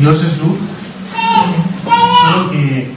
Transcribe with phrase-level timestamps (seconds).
[0.00, 0.58] Dios es luz,
[2.32, 2.94] solo que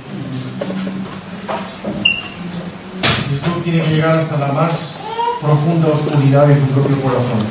[3.29, 5.07] Jesús tiene que llegar hasta la más
[5.41, 7.41] profunda oscuridad de tu propio corazón.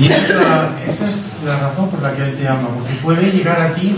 [0.00, 3.60] Y esa, esa es la razón por la que Él te ama, porque puede llegar
[3.60, 3.94] a ti,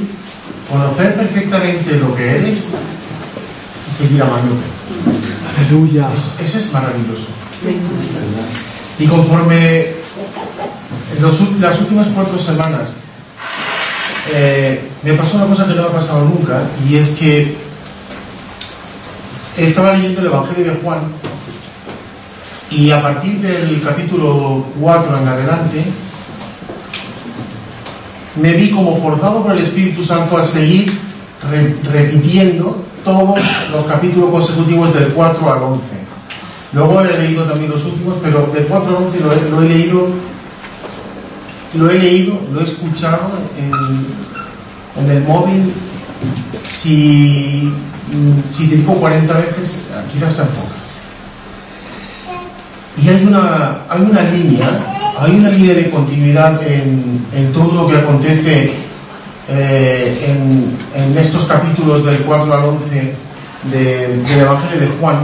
[0.71, 2.67] conocer perfectamente lo que eres
[3.89, 4.63] y seguir amándote.
[5.59, 6.09] Aleluya.
[6.41, 7.29] Es- Eso es maravilloso.
[8.99, 9.81] Y conforme
[11.17, 12.95] en los ú- las últimas cuatro semanas
[14.33, 17.57] eh, me pasó una cosa que no me ha pasado nunca y es que
[19.57, 21.01] estaba leyendo el Evangelio de Juan
[22.71, 25.85] y a partir del capítulo 4 en adelante
[28.41, 30.99] me vi como forzado por el Espíritu Santo a seguir
[31.51, 33.39] re- repitiendo todos
[33.71, 35.85] los capítulos consecutivos del 4 al 11.
[36.73, 40.09] Luego he leído también los últimos, pero del 4 al 11 lo lo he leído,
[41.77, 45.73] lo he leído, lo he escuchado en, el móvil.
[46.69, 47.71] Si,
[48.51, 49.81] si te digo 40 veces,
[50.13, 50.85] quizás sean pocas.
[53.03, 57.97] Y hay una, hay una línea, hay una línea de continuidad en, todo lo que
[57.99, 58.73] acontece
[59.49, 63.15] eh, en, estos capítulos del 4 al 11
[63.73, 65.17] de- del Evangelio de Juan,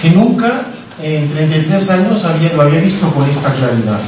[0.00, 0.68] que nunca
[1.02, 4.00] en 33 años había, lo había visto con esta claridad.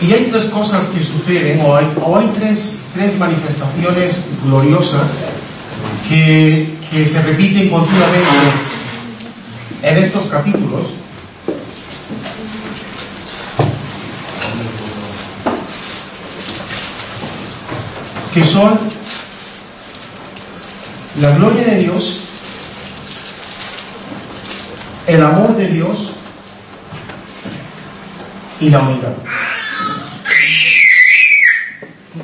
[0.00, 5.20] Y hay tres cosas que suceden, o hay, o hay tres, tres manifestaciones gloriosas
[6.08, 8.30] que, que se repiten continuamente
[9.82, 10.88] en estos capítulos.
[18.36, 18.78] que son
[21.22, 22.20] la gloria de Dios,
[25.06, 26.10] el amor de Dios
[28.60, 29.14] y la unidad.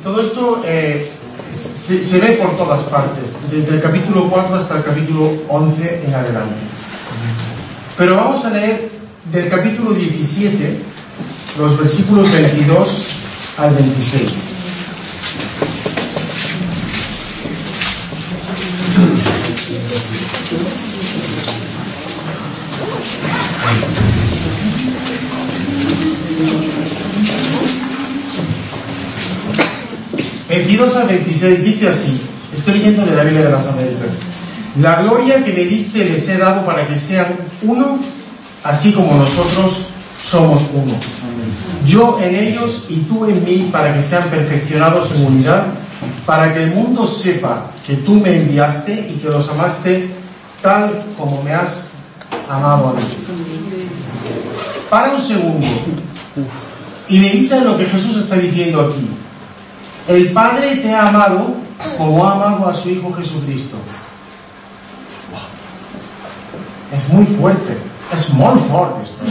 [0.03, 1.09] Todo esto eh,
[1.53, 6.13] se, se ve por todas partes, desde el capítulo 4 hasta el capítulo 11 en
[6.13, 6.55] adelante.
[7.97, 8.89] Pero vamos a leer
[9.31, 10.77] del capítulo 17
[11.57, 13.05] los versículos 22
[13.57, 14.53] al 26.
[30.53, 32.21] ...22 al 26 dice así...
[32.55, 34.09] ...estoy leyendo de la Biblia de las Américas...
[34.79, 37.25] ...la gloria que me diste les he dado para que sean
[37.63, 37.97] uno...
[38.63, 39.87] ...así como nosotros
[40.21, 40.93] somos uno...
[41.87, 43.69] ...yo en ellos y tú en mí...
[43.71, 45.65] ...para que sean perfeccionados en unidad...
[46.27, 49.09] ...para que el mundo sepa que tú me enviaste...
[49.11, 50.07] ...y que los amaste
[50.61, 51.89] tal como me has
[52.47, 53.03] amado a mí...
[54.87, 55.65] Para un segundo...
[57.09, 59.07] ...y medita en lo que Jesús está diciendo aquí...
[60.07, 61.55] El Padre te ha amado
[61.97, 63.77] como ha amado a su Hijo Jesucristo.
[66.95, 67.77] Es muy fuerte,
[68.13, 69.23] es muy fuerte esto.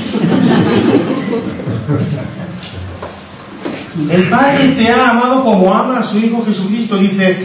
[4.11, 6.97] El Padre te ha amado como ama a su Hijo Jesucristo.
[6.97, 7.39] Dice,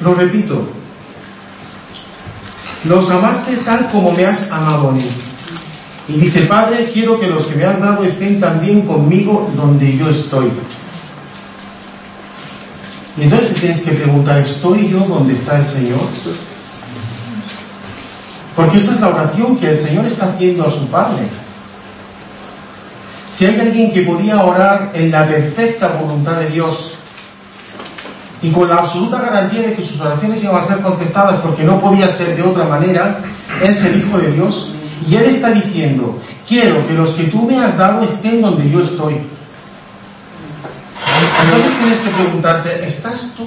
[0.00, 0.68] lo repito,
[2.84, 5.04] los amaste tal como me has amado a mí.
[6.06, 10.10] Y dice, Padre, quiero que los que me has dado estén también conmigo donde yo
[10.10, 10.52] estoy.
[13.16, 16.00] Y entonces tienes que preguntar, ¿estoy yo donde está el Señor?
[18.56, 21.22] Porque esta es la oración que el Señor está haciendo a su Padre.
[23.28, 26.92] Si hay alguien que podía orar en la perfecta voluntad de Dios
[28.42, 31.80] y con la absoluta garantía de que sus oraciones iban a ser contestadas porque no
[31.80, 33.18] podía ser de otra manera,
[33.62, 34.72] es el Hijo de Dios.
[35.08, 38.80] Y Él está diciendo, quiero que los que tú me has dado estén donde yo
[38.80, 39.20] estoy.
[41.44, 43.46] Entonces tienes que preguntarte, ¿estás tú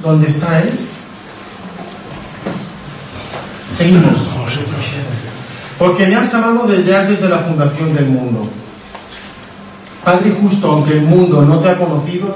[0.00, 0.70] donde está Él?
[3.76, 4.28] Seguimos.
[5.78, 8.48] Porque me has amado desde antes de la fundación del mundo.
[10.04, 12.34] Padre justo, aunque el mundo no te ha conocido,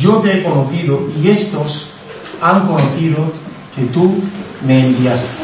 [0.00, 1.88] yo te he conocido y estos
[2.40, 3.18] han conocido
[3.76, 4.22] que tú
[4.66, 5.42] me enviaste.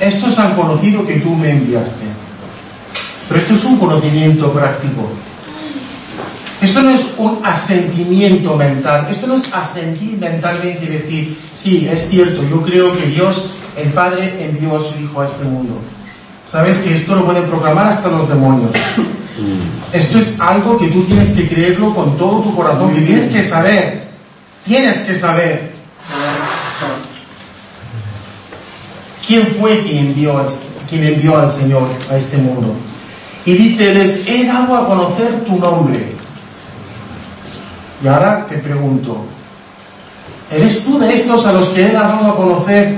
[0.00, 2.06] Estos han conocido que tú me enviaste.
[3.28, 5.08] Pero esto es un conocimiento práctico.
[6.66, 12.08] Esto no es un asentimiento mental, esto no es asentir mentalmente y decir, sí, es
[12.08, 15.78] cierto, yo creo que Dios, el Padre, envió a su Hijo a este mundo.
[16.44, 18.72] Sabes que esto lo pueden proclamar hasta los demonios.
[19.92, 23.44] Esto es algo que tú tienes que creerlo con todo tu corazón, que tienes que
[23.44, 24.08] saber,
[24.64, 25.70] tienes que saber
[29.24, 30.44] quién fue quien envió
[30.90, 32.74] quien envió al Señor a este mundo.
[33.44, 36.15] Y dice, les he dado a conocer tu nombre.
[38.02, 39.24] Y ahora te pregunto,
[40.50, 42.94] ¿eres tú de estos a los que he dado a conocer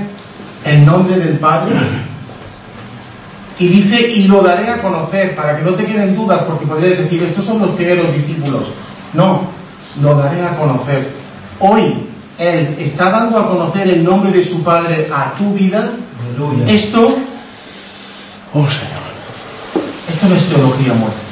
[0.65, 1.75] el nombre del Padre?
[3.59, 6.97] Y dice, y lo daré a conocer, para que no te queden dudas, porque podrías
[6.97, 8.63] decir, estos son los primeros discípulos.
[9.13, 9.41] No,
[10.01, 11.09] lo daré a conocer.
[11.59, 12.07] Hoy
[12.37, 15.89] Él está dando a conocer el nombre de su Padre a tu vida.
[16.67, 17.05] Esto,
[18.53, 19.09] oh Señor,
[20.09, 21.28] esto no es teología muerta.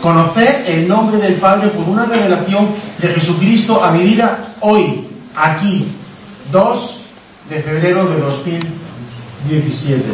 [0.00, 5.06] Conocer el nombre del Padre por una revelación de Jesucristo a mi vida hoy,
[5.36, 5.86] aquí,
[6.50, 7.00] 2
[7.50, 10.04] de febrero de 2017.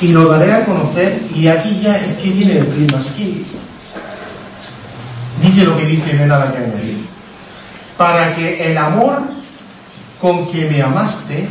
[0.00, 3.44] Y lo daré a conocer, y aquí ya es que viene el clima, aquí
[5.42, 7.06] dice lo que dice, no hay nada que añadir.
[7.96, 9.22] Para que el amor
[10.20, 11.46] con que me amaste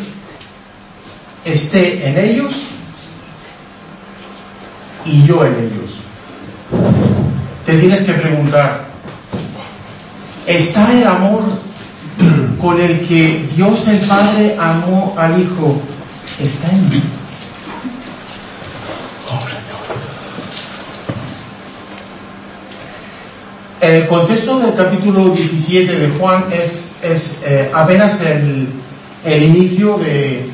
[1.46, 2.64] esté en ellos
[5.06, 6.00] y yo en ellos.
[7.66, 8.86] Te tienes que preguntar,
[10.46, 11.44] ¿está el amor
[12.60, 15.82] con el que Dios el Padre amó al Hijo,
[16.42, 17.04] está en mí?
[23.82, 28.68] El contexto del capítulo 17 de Juan es, es eh, apenas el,
[29.24, 30.50] el inicio de,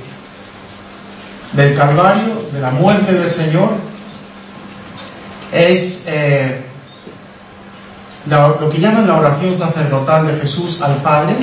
[1.53, 3.69] del Calvario, de la muerte del Señor,
[5.55, 6.61] es eh,
[8.27, 11.35] lo que llaman la oración sacerdotal de Jesús al Padre.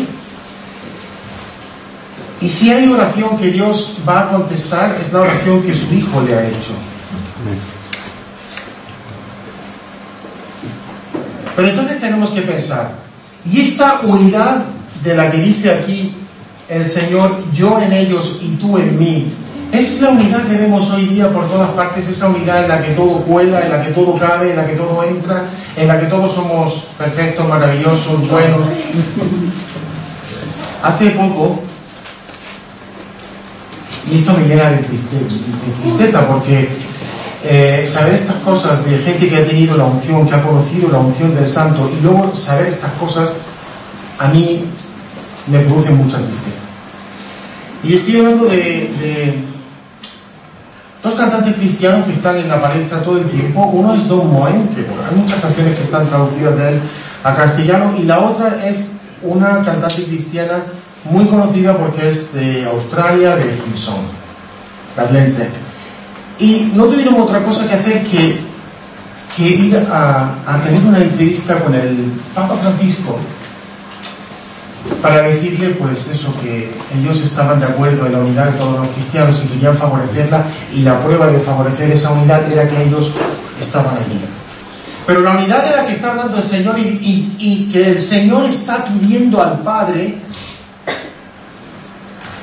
[2.40, 6.20] Y si hay oración que Dios va a contestar, es la oración que su Hijo
[6.22, 6.74] le ha hecho.
[11.56, 12.90] Pero entonces tenemos que pensar,
[13.44, 14.64] ¿y esta unidad
[15.02, 16.14] de la que dice aquí
[16.68, 19.32] el Señor, yo en ellos y tú en mí,
[19.72, 22.92] es la unidad que vemos hoy día por todas partes, esa unidad en la que
[22.92, 25.44] todo cuela, en la que todo cabe, en la que todo entra,
[25.76, 28.68] en la que todos somos perfectos, maravillosos, buenos.
[30.82, 31.62] Hace poco,
[34.10, 36.68] y esto me llena de tristeza, porque
[37.44, 40.98] eh, saber estas cosas de gente que ha tenido la unción, que ha conocido la
[40.98, 43.30] unción del santo, y luego saber estas cosas,
[44.18, 44.64] a mí
[45.46, 46.62] me produce mucha tristeza.
[47.84, 49.34] Y estoy hablando de,
[51.02, 53.64] dos cantantes cristianos que están en la palestra todo el tiempo.
[53.66, 56.80] Uno es Don Moen, que hay muchas canciones que están traducidas de él
[57.24, 60.64] a castellano, y la otra es una cantante cristiana
[61.04, 64.02] muy conocida porque es de Australia, de Hillsong,
[64.96, 65.04] la
[66.38, 68.36] y no tuvieron otra cosa que hacer que,
[69.36, 70.34] que ir a,
[70.64, 73.16] tener una entrevista con el Papa Francisco
[75.00, 78.88] para decirle pues eso, que ellos estaban de acuerdo en la unidad de todos los
[78.88, 80.44] cristianos y querían favorecerla
[80.74, 83.12] y la prueba de favorecer esa unidad era que ellos
[83.60, 84.20] estaban allí.
[85.06, 88.44] Pero la unidad de la que está hablando el Señor y, y que el Señor
[88.44, 90.18] está pidiendo al Padre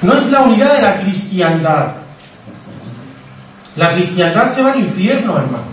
[0.01, 1.87] no es la unidad de la cristiandad,
[3.75, 5.67] la cristiandad se va al infierno, hermanos.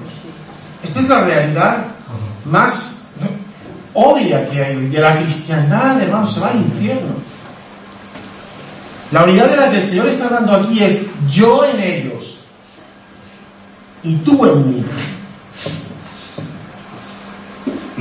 [0.82, 1.78] Esta es la realidad
[2.44, 3.05] más
[3.96, 4.76] obvia que hay.
[4.86, 7.14] De la cristiandad, hermanos, se va al infierno.
[9.10, 12.38] La unidad de la que el Señor está hablando aquí es yo en ellos
[14.02, 14.84] y tú en mí.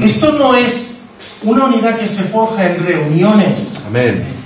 [0.01, 0.99] Esto no es
[1.43, 3.83] una unidad que se forja en reuniones.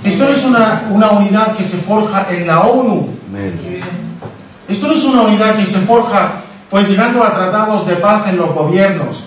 [0.04, 3.08] Esto no es una, una unidad que se forja en la ONU.
[3.28, 3.60] Amén.
[4.68, 8.36] Esto no es una unidad que se forja pues llegando a tratados de paz en
[8.36, 9.24] los gobiernos.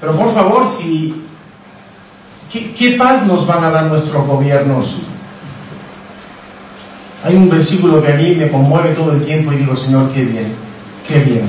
[0.00, 1.27] Pero por favor, si
[2.50, 4.96] ¿qué, paz nos van a dar nuestros gobiernos?
[7.24, 10.24] Hay un versículo que a mí me conmueve todo el tiempo y digo, Señor, qué
[10.24, 10.46] bien,
[11.06, 11.44] qué bien,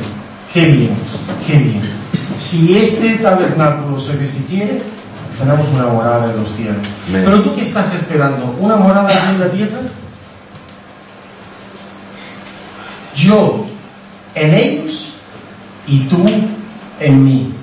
[0.53, 0.91] qué bien,
[1.45, 1.81] qué bien.
[2.37, 4.81] Si este tabernáculo se deshiciere,
[5.37, 6.87] tenemos una morada en los cielos.
[7.11, 8.55] Pero tú qué estás esperando?
[8.59, 9.79] ¿Una morada en la tierra?
[13.19, 13.65] yo
[14.35, 15.09] en ellos
[15.87, 16.25] y tú
[16.99, 17.53] en mí.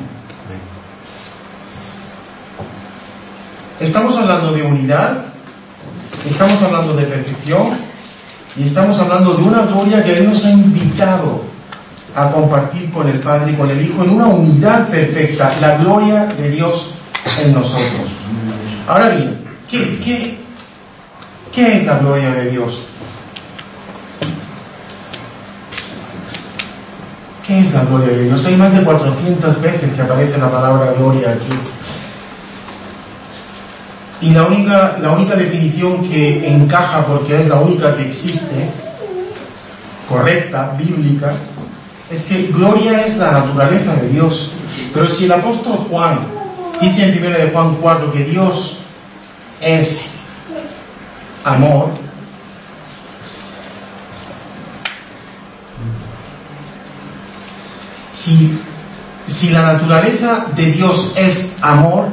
[3.81, 5.19] Estamos hablando de unidad,
[6.25, 7.73] estamos hablando de perfección
[8.57, 11.43] y estamos hablando de una gloria que Él nos ha invitado
[12.15, 16.25] a compartir con el Padre y con el Hijo en una unidad perfecta, la gloria
[16.25, 16.95] de Dios
[17.39, 18.09] en nosotros.
[18.89, 20.39] Ahora bien, ¿qué,
[21.55, 22.87] es la gloria de Dios?
[27.47, 28.47] ¿Qué es la gloria de Dios?
[28.47, 31.76] Hay más de 400 veces que aparece la palabra gloria aquí.
[34.23, 38.67] Y la única, la única definición que encaja, porque es la única que existe,
[40.09, 41.33] correcta, bíblica,
[42.11, 44.53] es que gloria es la naturaleza de Dios.
[44.95, 46.19] Pero si el apóstol Juan
[46.81, 48.79] dice en 1 de Juan 4 que Dios
[49.61, 50.21] es
[51.45, 51.91] amor,
[58.13, 58.59] si,
[59.27, 62.09] si la naturaleza de Dios es amor,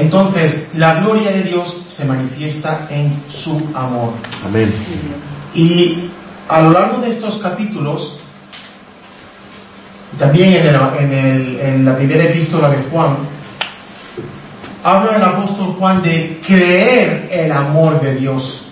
[0.00, 4.12] entonces la gloria de Dios se manifiesta en su amor.
[4.46, 4.74] Amén.
[5.54, 6.10] Y
[6.48, 8.18] a lo largo de estos capítulos,
[10.18, 13.16] también en, el- en el- en la primera epístola de Juan,
[14.82, 18.62] habla el apóstol Juan de creer el amor de Dios.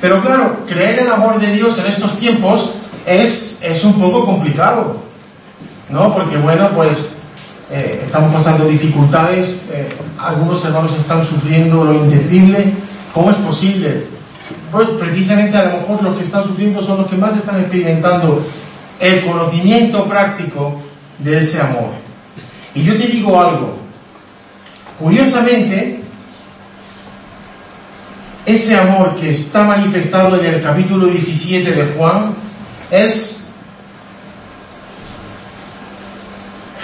[0.00, 2.74] Pero claro, creer el amor de Dios en estos tiempos
[3.06, 4.98] es, es un poco complicado,
[5.90, 6.14] ¿no?
[6.14, 7.17] Porque bueno, pues
[7.70, 12.72] eh, estamos pasando dificultades, eh, algunos hermanos están sufriendo lo indecible,
[13.12, 14.06] ¿cómo es posible?
[14.72, 18.42] Pues precisamente a lo mejor los que están sufriendo son los que más están experimentando
[18.98, 20.80] el conocimiento práctico
[21.18, 21.90] de ese amor.
[22.74, 23.76] Y yo te digo algo,
[24.98, 26.02] curiosamente,
[28.46, 32.32] ese amor que está manifestado en el capítulo 17 de Juan
[32.90, 33.47] es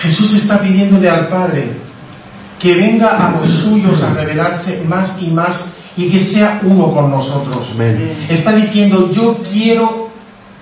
[0.05, 1.71] Jesús está pidiéndole al Padre
[2.61, 7.11] que venga a los suyos a revelarse más y más y que sea uno con
[7.11, 7.71] nosotros.
[7.75, 8.27] Amén.
[8.29, 10.11] Está diciendo, yo quiero,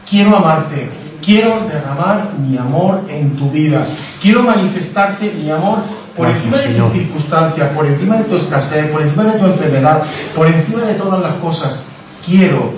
[0.09, 0.89] quiero amarte,
[1.21, 3.85] quiero derramar mi amor en tu vida,
[4.21, 5.79] quiero manifestarte mi amor
[6.17, 9.47] por Gracias, encima de tus circunstancias, por encima de tu escasez, por encima de tu
[9.47, 10.03] enfermedad,
[10.37, 11.81] por encima de todas las cosas.
[12.25, 12.71] Quiero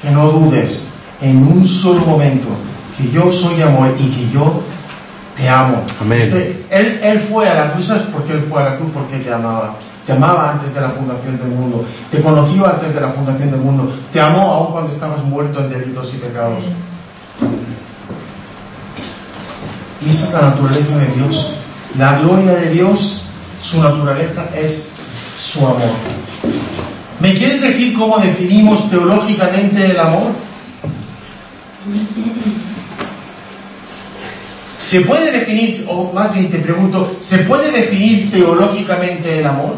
[0.00, 0.90] que no dudes
[1.20, 2.46] en un solo momento
[2.96, 4.62] que yo soy amor y que yo
[5.38, 5.84] te amo.
[6.00, 6.20] Amén.
[6.20, 8.90] Este, Él, él fue a la cruz, ¿sabes por qué él fue a la cruz?
[8.92, 9.76] Porque te amaba.
[10.04, 11.84] Te amaba antes de la fundación del mundo.
[12.10, 13.92] Te conoció antes de la fundación del mundo.
[14.12, 16.64] Te amó aun cuando estabas muerto en delitos y pecados.
[20.04, 21.52] Y esa es la naturaleza de Dios.
[21.98, 23.22] La gloria de Dios,
[23.60, 24.88] su naturaleza es
[25.38, 25.90] su amor.
[27.20, 30.32] ¿Me quieres decir cómo definimos teológicamente el amor?
[34.88, 39.74] ¿Se puede definir, o más bien te pregunto, ¿se puede definir teológicamente el amor?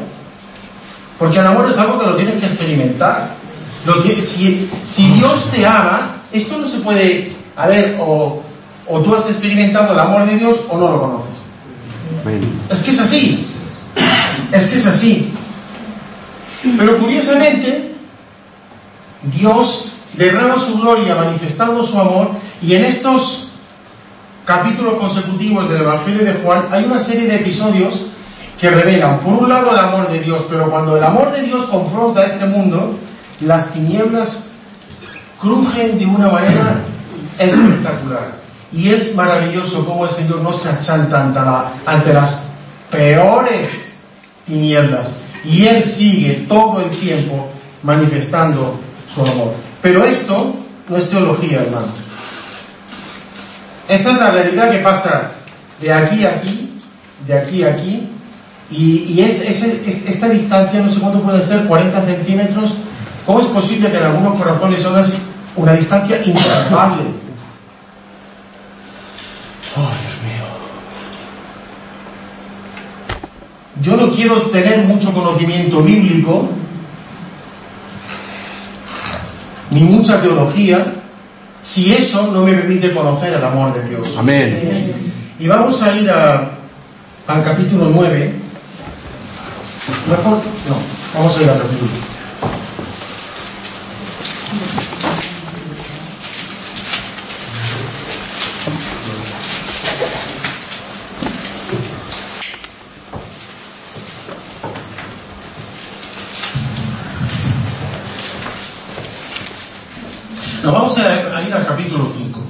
[1.19, 3.35] Porque el amor es algo que lo tienes que experimentar.
[3.87, 8.41] Lo que, si, si Dios te ama, esto no se puede, a ver, o,
[8.87, 11.43] o tú has experimentado el amor de Dios o no lo conoces.
[12.71, 13.45] Es que es así.
[14.53, 15.33] Es que es así.
[16.79, 17.95] Pero curiosamente,
[19.25, 19.87] Dios
[20.17, 22.31] derrama su gloria manifestando su amor
[22.63, 23.50] y en estos
[24.45, 28.07] capítulos consecutivos del Evangelio de Juan hay una serie de episodios
[28.61, 31.65] que revelan, por un lado, el amor de Dios, pero cuando el amor de Dios
[31.65, 32.95] confronta a este mundo,
[33.41, 34.51] las tinieblas
[35.41, 36.81] crujen de una manera
[37.39, 38.33] espectacular.
[38.73, 41.41] Y es maravilloso cómo el Señor no se achanta ante,
[41.87, 42.45] ante las
[42.91, 43.95] peores
[44.47, 45.15] tinieblas.
[45.45, 47.49] Y Él sigue todo el tiempo
[47.83, 48.79] manifestando
[49.09, 49.55] su amor.
[49.81, 50.55] Pero esto
[50.89, 51.89] no es teología, hermano.
[53.91, 55.33] Esta es la realidad que pasa
[55.81, 56.81] de aquí a aquí,
[57.27, 58.09] de aquí a aquí,
[58.71, 62.75] y, y es, es- es- esta distancia, no sé cuánto puede ser, 40 centímetros.
[63.27, 65.23] ¿Cómo es posible que en algunos corazones es
[65.57, 67.03] una distancia insalvable?
[69.77, 70.47] Oh, Dios mío.
[73.83, 76.49] Yo no quiero tener mucho conocimiento bíblico,
[79.71, 80.93] ni mucha teología,
[81.63, 84.17] si eso no me permite conocer el amor de Dios.
[84.19, 85.13] Amén.
[85.39, 86.51] Y vamos a ir a-
[87.27, 88.33] al capítulo 9.
[90.09, 90.77] Mejor, no,
[91.15, 91.91] vamos a ir al capítulo.
[110.63, 112.41] Nos vamos a, a ir al capítulo 5.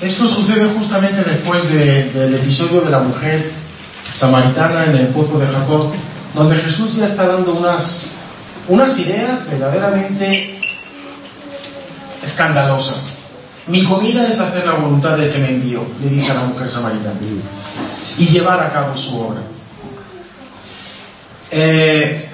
[0.00, 3.50] Esto sucede justamente después de- del episodio de la mujer
[4.14, 5.90] samaritana en el pozo de Jacob,
[6.34, 8.10] donde Jesús ya está dando unas,
[8.68, 10.60] unas ideas verdaderamente
[12.22, 12.98] escandalosas.
[13.66, 16.68] Mi comida es hacer la voluntad del que me envió, le dice a la mujer
[16.68, 17.14] samaritana,
[18.16, 19.40] y llevar a cabo su obra.
[21.50, 22.26] Eh,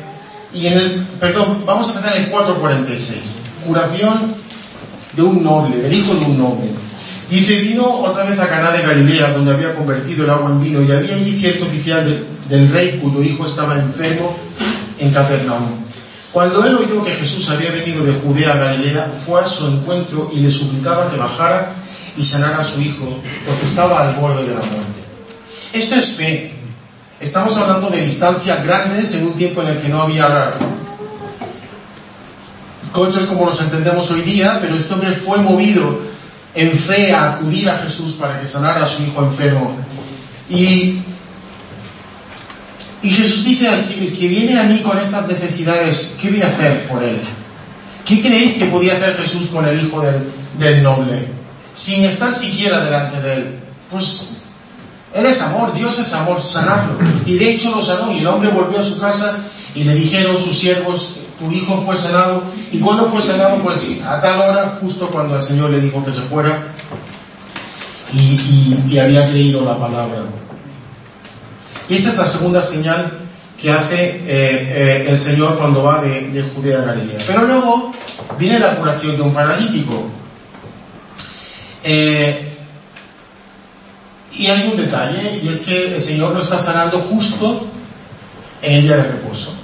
[0.53, 3.15] y en el, perdón, vamos a empezar en el 4.46.
[3.67, 4.35] Curación
[5.13, 6.71] de un noble, del hijo de un noble.
[7.31, 10.83] Dice, vino otra vez a Caná de Galilea, donde había convertido el agua en vino,
[10.83, 14.37] y había allí cierto oficial de- del rey cuyo hijo estaba enfermo
[14.99, 15.71] en Capernaum.
[16.33, 20.31] Cuando él oyó que Jesús había venido de Judea a Galilea, fue a su encuentro
[20.33, 21.73] y le suplicaba que bajara
[22.17, 25.01] y sanara a su hijo, porque estaba al borde de la muerte.
[25.73, 26.54] Esto es fe.
[27.25, 30.53] Estamos hablando de distancias grandes en un tiempo en el que no había
[32.93, 36.01] coches como los entendemos hoy día, pero este hombre fue movido
[36.55, 39.75] en fe a acudir a Jesús para que sanara a su hijo enfermo.
[40.51, 41.01] Y,
[43.01, 46.87] y Jesús dice, el que viene a mí con estas necesidades, ¿qué voy a hacer
[46.89, 47.23] por él?
[48.05, 51.27] ¿Qué creéis que podía hacer Jesús con el hijo del, del noble?
[51.75, 53.59] Sin estar siquiera delante de él.
[53.91, 54.34] Pues
[55.15, 56.99] él es amor, Dios es amor, sanarlo.
[57.27, 59.39] Y de hecho lo sanó y el hombre volvió a su casa
[59.75, 62.43] y le dijeron sus siervos, tu hijo fue sanado.
[62.73, 63.59] ¿Y cuándo fue sanado?
[63.63, 66.59] Pues a tal hora, justo cuando el Señor le dijo que se fuera
[68.13, 70.23] y, y- había creído la palabra.
[71.89, 73.21] Y esta es la segunda señal
[73.61, 77.19] que hace eh, eh, el Señor cuando va de, de Judea a Galilea.
[77.27, 77.93] Pero luego
[78.39, 80.03] viene la curación de un paralítico.
[81.83, 82.54] Eh,
[84.37, 87.67] y hay un detalle, y es que el Señor lo está sanando justo
[88.63, 89.55] en el día de reposo.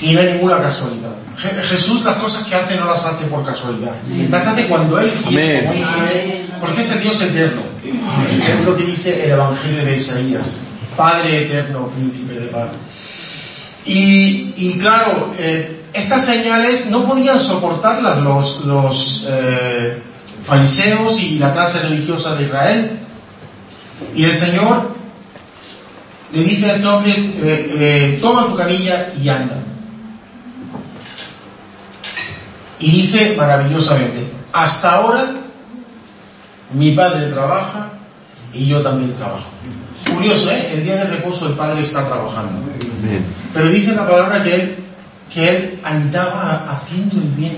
[0.00, 1.10] Y no hay ninguna casualidad.
[1.42, 3.94] Je- Jesús las cosas que hace no las hace por casualidad.
[4.30, 5.82] Las hace cuando Él quiere, Amén.
[5.84, 7.62] como Él quiere, porque es el Dios eterno.
[8.52, 10.58] Es lo que dice el Evangelio de Isaías.
[10.96, 12.68] Padre eterno, príncipe de paz.
[13.84, 19.98] Y, y claro, eh, estas señales no podían soportarlas los, los eh,
[20.44, 22.98] fariseos y la clase religiosa de Israel.
[24.14, 24.90] Y el Señor
[26.32, 29.56] le dice a este hombre, eh, eh, toma tu camilla y anda.
[32.80, 35.30] Y dice maravillosamente, hasta ahora
[36.74, 37.90] mi padre trabaja
[38.52, 39.48] y yo también trabajo.
[40.14, 40.74] Curioso, ¿eh?
[40.74, 42.62] El día de reposo el padre está trabajando.
[43.52, 44.76] Pero dice la palabra que él,
[45.32, 47.56] que él andaba haciendo el bien,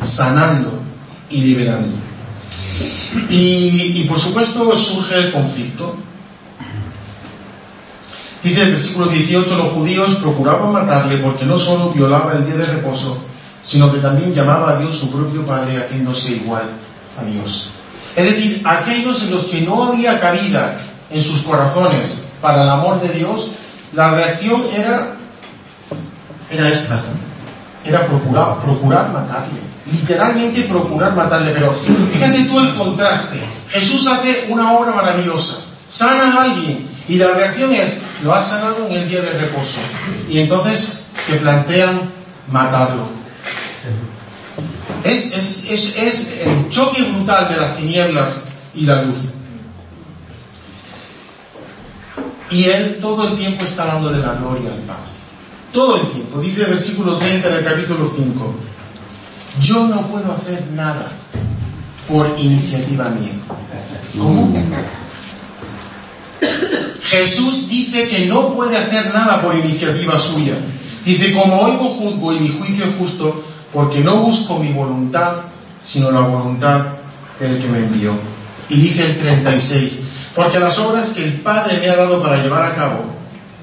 [0.00, 0.82] sanando
[1.30, 2.13] y liberando.
[3.30, 5.96] Y, por supuesto surge el conflicto.
[8.42, 12.66] Dice el versículo 18, los judíos procuraban matarle porque no solo violaba el día de
[12.66, 13.24] reposo,
[13.62, 16.68] sino que también llamaba a Dios su propio Padre haciéndose igual
[17.18, 17.70] a Dios.
[18.14, 20.76] Es decir, aquellos en los que no había cabida
[21.10, 23.52] en sus corazones para el amor de Dios,
[23.94, 25.16] la reacción era,
[26.50, 27.00] era esta,
[27.84, 31.74] era procurar, procurar matarle, literalmente procurar matarle, pero
[32.12, 33.38] fíjate tú el contraste,
[33.70, 38.86] Jesús hace una obra maravillosa, sana a alguien y la reacción es, lo ha sanado
[38.86, 39.80] en el día de reposo
[40.30, 42.10] y entonces se plantean
[42.50, 43.08] matarlo.
[45.04, 48.40] Es, es, es, es el choque brutal de las tinieblas
[48.74, 49.18] y la luz.
[52.50, 55.10] Y él todo el tiempo está dándole la gloria al Padre.
[55.72, 56.40] Todo el tiempo.
[56.40, 58.54] Dice el versículo 30 del capítulo 5.
[59.60, 61.10] Yo no puedo hacer nada
[62.08, 63.32] por iniciativa mía.
[64.18, 64.52] ¿Cómo?
[67.02, 70.54] Jesús dice que no puede hacer nada por iniciativa suya.
[71.04, 75.42] Dice, como oigo juzgo y mi juicio es justo, porque no busco mi voluntad,
[75.82, 76.86] sino la voluntad
[77.38, 78.12] del que me envió.
[78.68, 79.98] Y dice el 36,
[80.34, 83.04] porque las obras que el Padre me ha dado para llevar a cabo,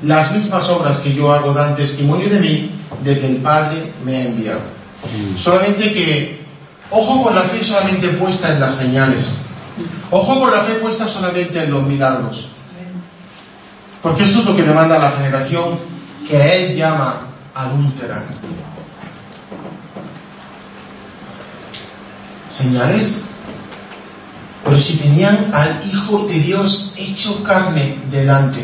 [0.03, 2.71] las mismas obras que yo hago dan testimonio de mí,
[3.03, 4.80] de que el Padre me ha enviado.
[5.35, 6.41] Solamente que,
[6.91, 9.39] ojo con la fe solamente puesta en las señales,
[10.11, 12.49] ojo con la fe puesta solamente en los milagros.
[14.01, 15.79] Porque esto es lo que demanda la generación
[16.27, 17.21] que él llama
[17.53, 18.23] adúltera.
[22.49, 23.25] Señales.
[24.63, 28.61] Pero si tenían al Hijo de Dios hecho carne delante,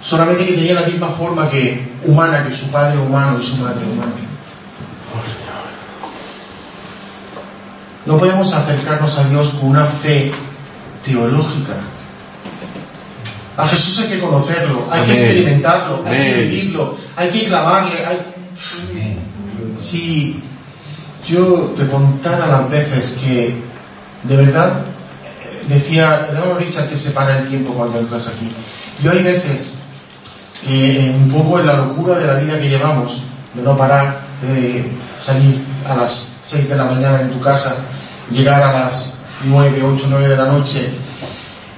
[0.00, 3.84] solamente que tenía la misma forma que humana que su padre humano y su madre
[3.86, 4.27] humana.
[8.08, 10.32] No podemos acercarnos a Dios con una fe
[11.04, 11.74] teológica.
[13.54, 15.24] A Jesús hay que conocerlo, hay que Amén.
[15.24, 18.06] experimentarlo, hay que vivirlo, hay que clavarle.
[18.06, 18.16] Hay...
[19.76, 20.42] Si
[21.28, 23.54] yo te contara las veces que
[24.22, 28.50] de verdad eh, decía hermano Richard que se para el tiempo cuando entras aquí.
[29.02, 29.74] Yo hay veces
[30.64, 33.20] que un poco en la locura de la vida que llevamos,
[33.52, 34.90] de no parar, de
[35.20, 37.76] salir a las 6 de la mañana de tu casa,
[38.30, 40.88] llegar a las 9, 8, 9 de la noche,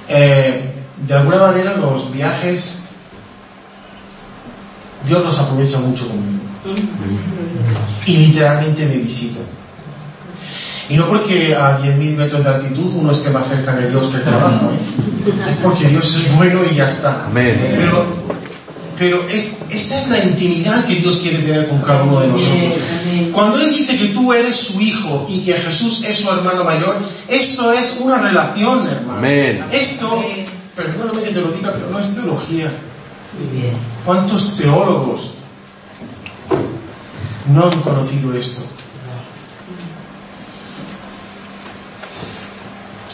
[0.09, 0.75] eh,
[1.07, 2.81] de alguna manera los viajes,
[5.07, 6.41] Dios los aprovecha mucho conmigo.
[8.07, 9.41] Y literalmente me visita.
[10.89, 14.17] Y no porque a 10.000 metros de altitud uno esté más cerca de Dios que
[14.17, 15.51] el trabajo, ¿eh?
[15.51, 17.29] es porque Dios es bueno y ya está.
[17.33, 18.20] Pero,
[19.01, 22.75] pero es, esta es la intimidad que Dios quiere tener con cada uno de nosotros.
[23.33, 26.99] Cuando Él dice que tú eres su hijo y que Jesús es su hermano mayor,
[27.27, 29.17] esto es una relación, hermano.
[29.17, 29.65] Amén.
[29.73, 30.23] Esto,
[30.77, 32.71] perdóname que te lo diga, pero no es teología.
[34.05, 35.31] ¿Cuántos teólogos
[37.55, 38.61] no han conocido esto?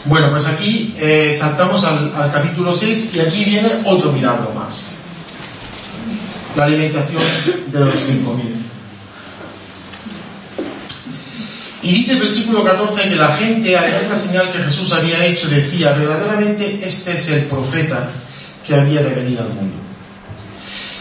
[0.03, 4.96] Bueno, pues aquí eh, saltamos al, al capítulo 6 y aquí viene otro milagro más.
[6.57, 7.21] La alimentación
[7.67, 8.67] de los 5.000.
[11.83, 15.23] Y dice el versículo 14 que la gente al ver la señal que Jesús había
[15.23, 18.09] hecho decía, verdaderamente este es el profeta
[18.65, 19.75] que había de venir al mundo.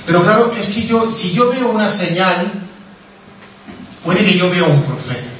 [0.04, 2.52] Pero claro, es que yo, si yo veo una señal,
[4.04, 5.30] puede que yo vea un profeta.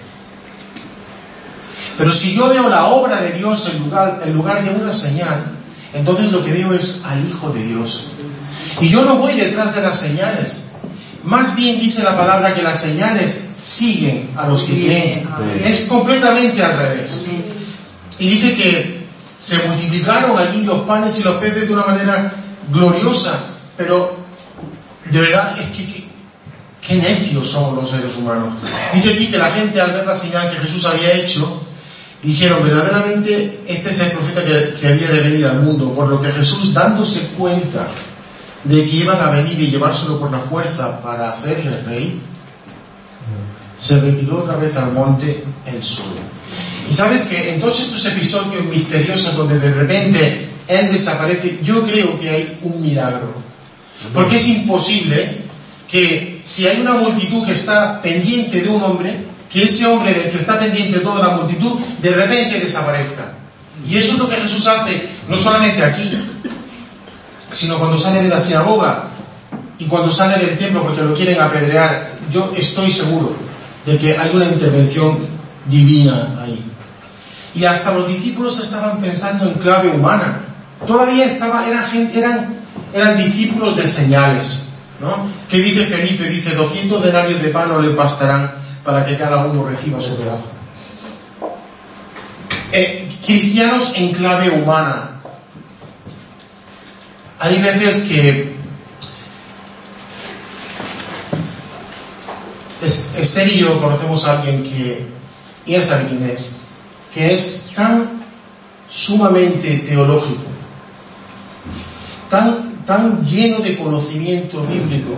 [1.99, 5.45] Pero si yo veo la obra de Dios en lugar, en lugar de una señal,
[5.93, 8.07] entonces lo que veo es al Hijo de Dios.
[8.81, 10.71] Y yo no voy detrás de las señales.
[11.25, 15.29] Más bien dice la palabra que las señales siguen a los que creen.
[15.65, 17.27] Es completamente al revés.
[18.19, 19.07] Y dice que
[19.41, 22.33] se multiplicaron allí los panes y los peces de una manera
[22.73, 23.39] gloriosa,
[23.77, 24.17] pero
[25.11, 26.07] de verdad es que, que
[26.81, 28.55] qué necios somos los seres humanos.
[28.95, 31.63] Dice aquí que la gente al ver la señal que Jesús había hecho,
[32.23, 36.21] dijeron verdaderamente este es el profeta que, que había de venir al mundo, por lo
[36.21, 37.87] que Jesús dándose cuenta
[38.69, 42.21] de que iban a venir y llevárselo por la fuerza para hacerle rey,
[43.79, 46.17] se retiró otra vez al monte él solo.
[46.89, 52.19] Y sabes que en todos estos episodios misteriosos donde de repente él desaparece, yo creo
[52.19, 53.35] que hay un milagro.
[54.13, 55.43] Porque es imposible
[55.89, 60.31] que si hay una multitud que está pendiente de un hombre, que ese hombre del
[60.31, 63.33] que está pendiente toda la multitud, de repente desaparezca.
[63.89, 66.11] Y eso es lo que Jesús hace, no solamente aquí,
[67.51, 69.05] sino cuando sale de la sinagoga
[69.79, 72.13] y cuando sale del templo porque lo quieren apedrear.
[72.33, 73.35] Yo estoy seguro
[73.85, 75.19] de que hay una intervención
[75.67, 76.65] divina ahí.
[77.55, 80.41] Y hasta los discípulos estaban pensando en clave humana.
[80.87, 82.55] Todavía estaba, eran, gente, eran,
[82.93, 84.73] eran discípulos de señales.
[85.01, 85.27] ¿no?
[85.49, 86.29] ¿Qué dice Felipe?
[86.29, 88.53] Dice, 200 denarios de pan no le bastarán
[88.85, 90.53] para que cada uno reciba su pedazo.
[92.73, 95.16] Eh, cristianos en clave humana.
[97.39, 98.57] Hay veces que
[102.83, 105.07] Esther y yo conocemos a alguien que,
[105.67, 105.91] y es,
[107.13, 108.09] que es tan
[108.89, 110.45] sumamente teológico,
[112.31, 115.17] tan, tan lleno de conocimiento bíblico,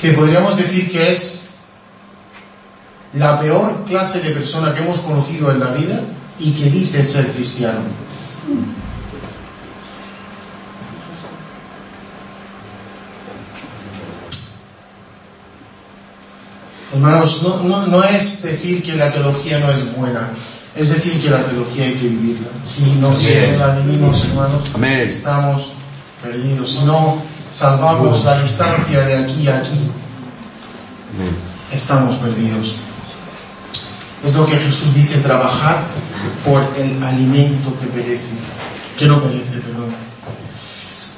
[0.00, 1.50] que podríamos decir que es
[3.14, 6.00] la peor clase de persona que hemos conocido en la vida
[6.38, 8.03] y que dice ser cristiano.
[16.94, 20.30] Hermanos, no, no, no, es decir que la teología no es buena,
[20.76, 22.46] es decir que la teología hay que vivirla.
[22.64, 23.12] Si no
[23.58, 25.00] la vivimos, hermanos, Amén.
[25.00, 25.72] estamos
[26.22, 26.70] perdidos.
[26.70, 27.18] Si no
[27.50, 29.90] salvamos la distancia de aquí a aquí,
[31.16, 31.36] Amén.
[31.72, 32.76] estamos perdidos.
[34.24, 35.78] Es lo que Jesús dice, trabajar
[36.44, 38.34] por el alimento que perece,
[38.96, 39.92] que no perece, perdón.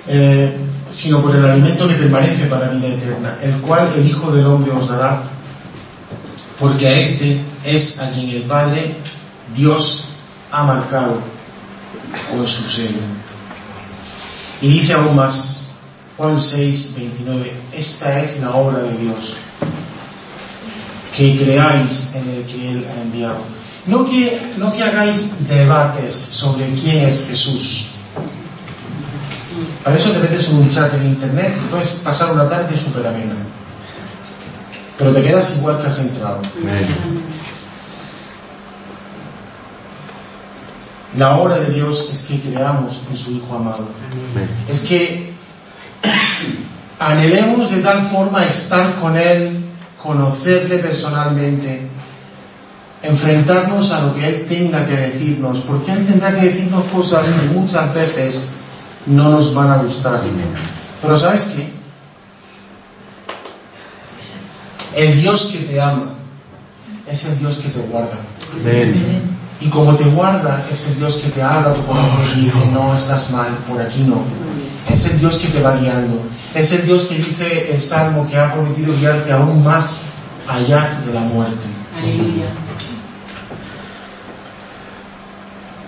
[0.08, 0.56] Eh,
[0.90, 4.72] sino por el alimento que permanece para vida eterna, el cual el Hijo del Hombre
[4.72, 5.35] os dará
[6.58, 8.96] porque a este es a quien el Padre
[9.54, 10.08] Dios
[10.50, 11.20] ha marcado
[12.30, 12.98] con su sello.
[14.62, 15.66] Y dice aún más,
[16.16, 19.34] Juan 6, 29, esta es la obra de Dios,
[21.14, 23.38] que creáis en el que Él ha enviado.
[23.86, 27.88] No que, no que hagáis debates sobre quién es Jesús.
[29.84, 33.06] Para eso te metes en un chat en internet y puedes pasar una tarde súper
[33.06, 33.36] amena
[34.98, 36.40] pero te quedas igual que has entrado.
[41.16, 43.88] La obra de Dios es que creamos en su Hijo amado.
[44.68, 45.32] Es que
[46.98, 49.64] anhelemos de tal forma estar con Él,
[50.02, 51.88] conocerle personalmente,
[53.02, 57.58] enfrentarnos a lo que Él tenga que decirnos, porque Él tendrá que decirnos cosas que
[57.58, 58.48] muchas veces
[59.06, 60.20] no nos van a gustar.
[61.00, 61.75] Pero ¿sabes qué?
[64.96, 66.14] El Dios que te ama
[67.06, 68.18] es el Dios que te guarda.
[68.54, 69.36] Amén.
[69.60, 72.96] Y como te guarda, es el Dios que te habla tu corazón y dice, no,
[72.96, 74.22] estás mal, por aquí no.
[74.90, 76.22] Es el Dios que te va guiando.
[76.54, 80.04] Es el Dios que dice el Salmo que ha prometido guiarte aún más
[80.48, 81.66] allá de la muerte.
[81.98, 82.46] Aleluya.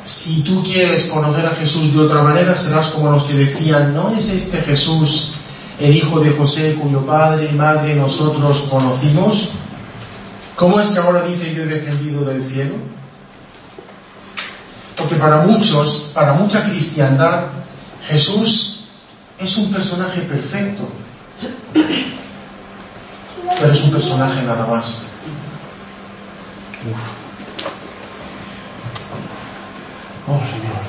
[0.04, 4.10] Si tú quieres conocer a Jesús de otra manera, serás como los que decían, ¿no
[4.10, 5.37] es este Jesús
[5.80, 9.50] el hijo de José cuyo padre y madre nosotros conocimos?
[10.56, 12.74] ¿Cómo es que ahora dice yo he descendido del cielo?
[14.96, 17.44] Porque para muchos, para mucha cristiandad,
[18.08, 18.88] Jesús
[19.38, 20.88] es un personaje perfecto,
[23.60, 25.02] pero es un personaje nada más.
[30.26, 30.87] Oh, Señor.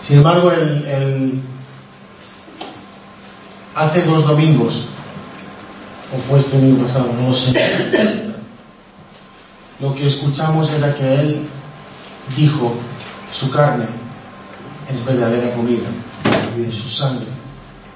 [0.00, 1.42] Sin embargo, el,
[3.74, 4.84] hace dos domingos,
[6.14, 8.32] o fue este domingo pasado, no lo sé,
[9.80, 11.46] lo que escuchamos era que él
[12.36, 12.74] dijo,
[13.32, 13.86] su carne
[14.92, 15.88] es verdadera comida,
[16.56, 17.26] y su sangre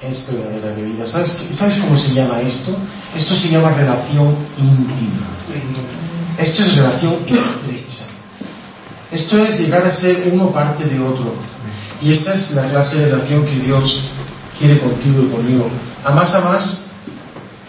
[0.01, 1.07] es verdadera bebida.
[1.07, 2.77] ¿Sabes, ¿Sabes cómo se llama esto?
[3.17, 5.27] Esto se llama relación íntima.
[6.39, 8.05] Esto es relación estrecha.
[9.11, 11.35] Esto es llegar a ser uno parte de otro.
[12.03, 14.09] Y esta es la clase de relación que Dios
[14.59, 15.69] quiere contigo y conmigo.
[16.05, 16.91] A más a más,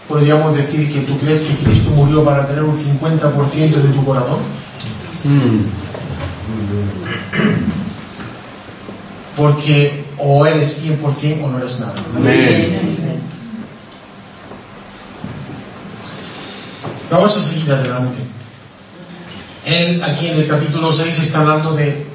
[0.08, 4.40] podríamos decir que tú crees que Cristo murió para tener un 50% de tu corazón.
[9.36, 11.94] Porque o eres 100% o no eres nada.
[12.16, 13.20] Amén.
[17.10, 18.18] Vamos a seguir adelante.
[19.64, 22.13] Él aquí en el capítulo 6 está hablando de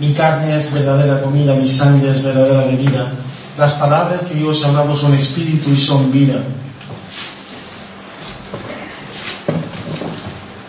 [0.00, 3.12] mi carne es verdadera comida, mi sangre es verdadera bebida.
[3.58, 6.36] Las palabras que yo os he hablado son espíritu y son vida.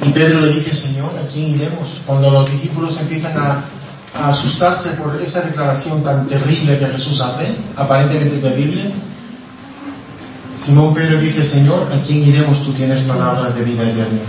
[0.06, 2.02] Y Pedro le dice, Señor, ¿a quién iremos?
[2.06, 3.64] Cuando los discípulos empiezan a,
[4.20, 8.92] a asustarse por esa declaración tan terrible que Jesús hace, aparentemente terrible,
[10.58, 12.62] Simón Pedro dice, Señor, ¿a quién iremos?
[12.64, 14.20] Tú tienes palabras de vida eterna.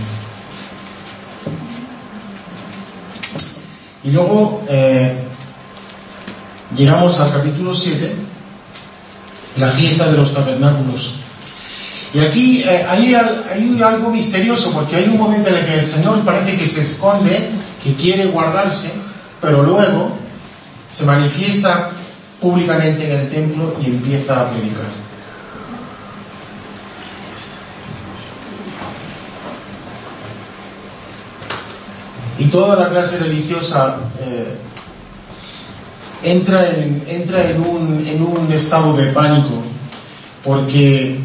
[4.03, 5.17] Y luego eh,
[6.75, 8.13] llegamos al capítulo 7,
[9.57, 11.15] la fiesta de los tabernáculos.
[12.13, 15.79] Y aquí eh, hay, al- hay algo misterioso, porque hay un momento en el que
[15.79, 17.49] el Señor parece que se esconde,
[17.83, 18.93] que quiere guardarse,
[19.41, 20.11] pero luego
[20.89, 21.89] se manifiesta
[22.41, 25.02] públicamente en el templo y empieza a predicar.
[32.39, 34.55] Y toda la clase religiosa eh,
[36.23, 39.61] entra, en, entra en, un, en un estado de pánico
[40.43, 41.19] porque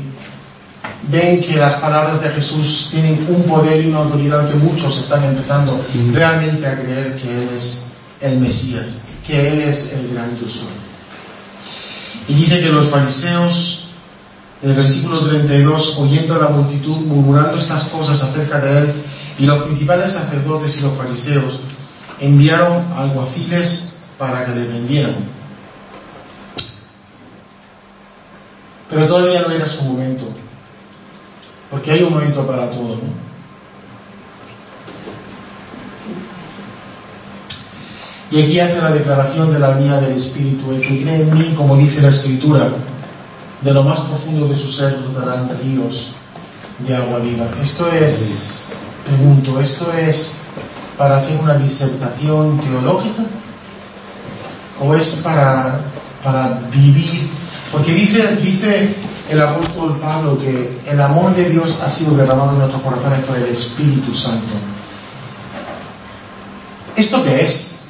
[1.11, 5.25] ven que las palabras de Jesús tienen un poder y una autoridad que muchos están
[5.25, 5.81] empezando
[6.13, 7.87] realmente a creer que Él es
[8.21, 10.67] el Mesías, que Él es el gran soy.
[12.29, 13.89] Y dice que los fariseos,
[14.63, 18.93] en el versículo 32, oyendo a la multitud murmurando estas cosas acerca de Él,
[19.39, 21.61] y los principales sacerdotes y los fariseos
[22.21, 25.15] enviaron alguaciles para que le prendieran.
[28.91, 30.27] Pero todavía no era su momento,
[31.71, 32.99] porque hay un momento para todo.
[38.31, 41.55] Y aquí hace la declaración de la vía del Espíritu, el que cree en mí,
[41.57, 42.69] como dice la Escritura,
[43.63, 46.13] de lo más profundo de su ser brotarán ríos
[46.87, 47.47] de agua viva.
[47.63, 48.75] Esto es,
[49.09, 50.35] pregunto, ¿esto es
[50.97, 53.23] para hacer una disertación teológica?
[54.81, 55.81] ¿O es para,
[56.23, 57.29] para vivir?
[57.73, 58.95] Porque dice, dice
[59.31, 63.37] el apóstol Pablo que el amor de Dios ha sido derramado en nuestros corazones por
[63.37, 64.55] el Espíritu Santo.
[66.97, 67.81] ¿Esto qué es?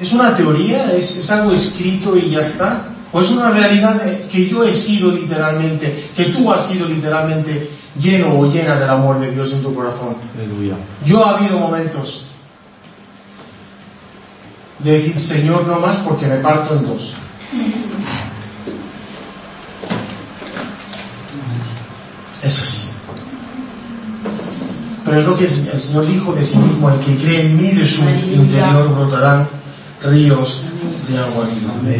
[0.00, 0.92] ¿Es una teoría?
[0.92, 2.88] ¿Es, es algo escrito y ya está?
[3.12, 8.38] ¿O es una realidad que yo he sido literalmente, que tú has sido literalmente lleno
[8.38, 10.16] o llena del amor de Dios en tu corazón?
[10.36, 10.76] Aleluya.
[11.04, 12.26] Yo ha habido momentos
[14.80, 17.14] de decir, Señor, no más porque me parto en dos.
[22.42, 22.80] Es así.
[25.04, 27.70] Pero es lo que el Señor dijo de sí mismo, el que cree en mí,
[27.70, 29.48] de su interior brotarán
[30.02, 30.62] ríos
[31.08, 31.98] de agua viva.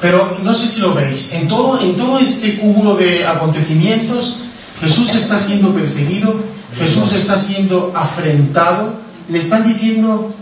[0.00, 4.38] Pero no sé si lo veis, en todo, en todo este cúmulo de acontecimientos,
[4.82, 6.34] Jesús está siendo perseguido,
[6.76, 8.94] Jesús está siendo afrentado,
[9.28, 10.34] le están diciendo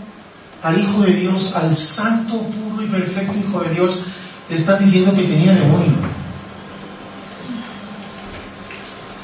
[0.63, 3.99] al Hijo de Dios, al santo, puro y perfecto Hijo de Dios,
[4.49, 5.93] le están diciendo que tenía demonio.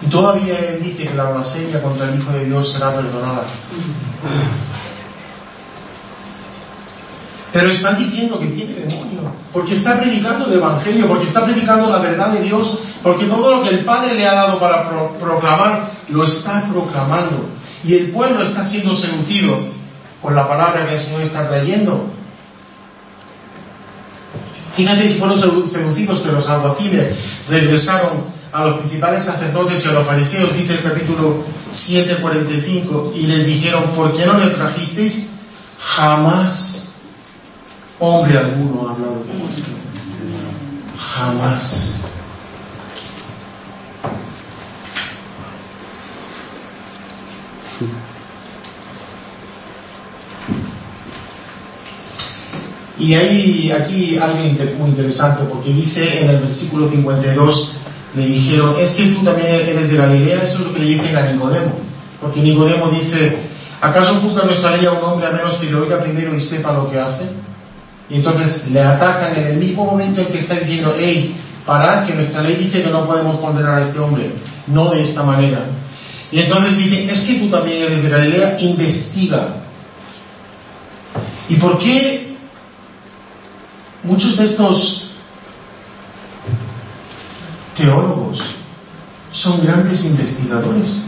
[0.04, 3.44] Y todavía él dice que la blasfemia contra el Hijo de Dios será perdonada.
[7.52, 11.98] Pero están diciendo que tiene demonio, porque está predicando el Evangelio, porque está predicando la
[11.98, 12.78] verdad de Dios,
[13.08, 17.50] Porque todo lo que el Padre le ha dado para pro- proclamar, lo está proclamando.
[17.84, 19.58] Y el pueblo está siendo seducido
[20.22, 22.08] con la palabra que el Señor está trayendo.
[24.76, 27.16] Fíjate si fueron sedu- seducidos que los alguaciles
[27.50, 28.12] regresaron
[28.52, 33.86] a los principales sacerdotes y a los fariseos, dice el capítulo 7:45, y les dijeron,
[33.96, 35.28] ¿por qué no le trajisteis?
[35.80, 36.96] Jamás
[38.00, 39.72] hombre alguno ha hablado esto.
[41.16, 41.96] Jamás.
[53.00, 57.74] Y hay aquí algo inter- muy interesante, porque dice en el versículo 52,
[58.16, 61.16] le dijeron, es que tú también eres de Galilea, eso es lo que le dicen
[61.16, 61.74] a Nicodemo.
[62.20, 63.38] Porque Nicodemo dice,
[63.82, 66.74] ¿acaso juzga nuestra ley a un hombre a menos que lo oiga primero y sepa
[66.74, 67.26] lo que hace?
[68.10, 72.14] Y entonces le atacan en el mismo momento en que está diciendo, hey, parad, que
[72.16, 74.32] nuestra ley dice que no podemos condenar a este hombre,
[74.68, 75.60] no de esta manera.
[76.32, 79.50] Y entonces dicen, es que tú también eres de Galilea, investiga.
[81.50, 82.27] ¿Y por qué
[84.08, 85.08] muchos de estos
[87.76, 88.42] teólogos
[89.32, 91.04] son grandes investigadores?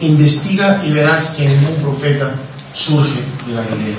[0.00, 2.34] Investiga y verás que ningún profeta
[2.72, 3.96] surge de Galilea.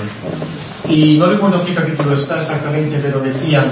[0.88, 3.64] Y no recuerdo qué capítulo está exactamente, pero decían,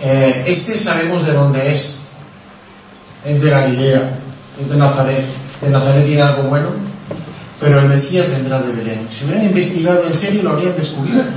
[0.00, 2.04] eh, este sabemos de dónde es.
[3.24, 4.18] Es de Galilea,
[4.60, 5.24] es de Nazaret.
[5.60, 6.68] De Nazaret tiene algo bueno,
[7.60, 9.08] pero el Mesías vendrá de Belén.
[9.10, 11.32] Si hubieran investigado en serio lo habrían descubierto.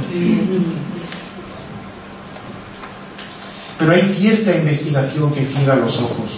[3.80, 6.38] Pero hay cierta investigación que ciega los ojos.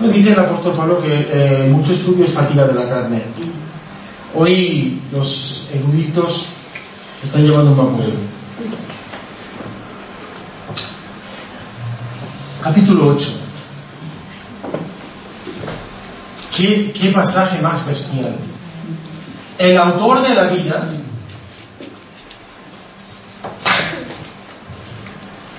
[0.00, 3.22] No dice el apóstol Pablo que eh, mucho estudio es fatiga de la carne.
[4.34, 6.46] Hoy los eruditos
[7.20, 8.34] se están llevando un vapureo.
[12.62, 13.43] Capítulo 8.
[16.56, 18.36] ¿Qué, qué pasaje más bestial.
[19.58, 20.88] El autor de la vida,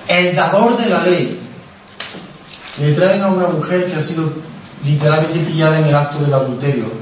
[0.08, 1.40] el dador de la ley,
[2.78, 4.32] le traen a una mujer que ha sido
[4.84, 6.92] literalmente pillada en el acto del adulterio.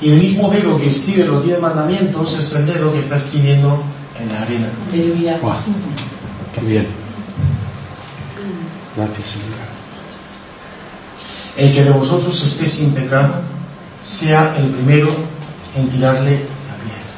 [0.00, 3.82] Y el mismo dedo que escribe los diez mandamientos es el dedo que está escribiendo
[4.20, 4.68] en la arena.
[4.92, 5.38] Aleluya.
[5.40, 5.54] Wow.
[6.54, 6.88] Qué bien.
[8.96, 9.81] Gracias, Señor.
[11.56, 13.34] El que de vosotros esté sin pecado,
[14.00, 15.14] sea el primero
[15.76, 17.12] en tirarle la piedra.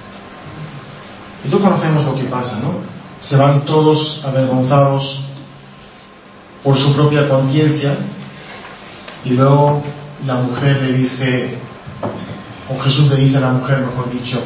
[1.44, 2.74] Y tú conocemos lo que pasa, ¿no?
[3.20, 5.24] Se van todos avergonzados
[6.62, 7.94] por su propia conciencia
[9.24, 9.82] y luego
[10.26, 11.56] la mujer le dice,
[12.68, 14.42] o Jesús le dice a la mujer, mejor dicho,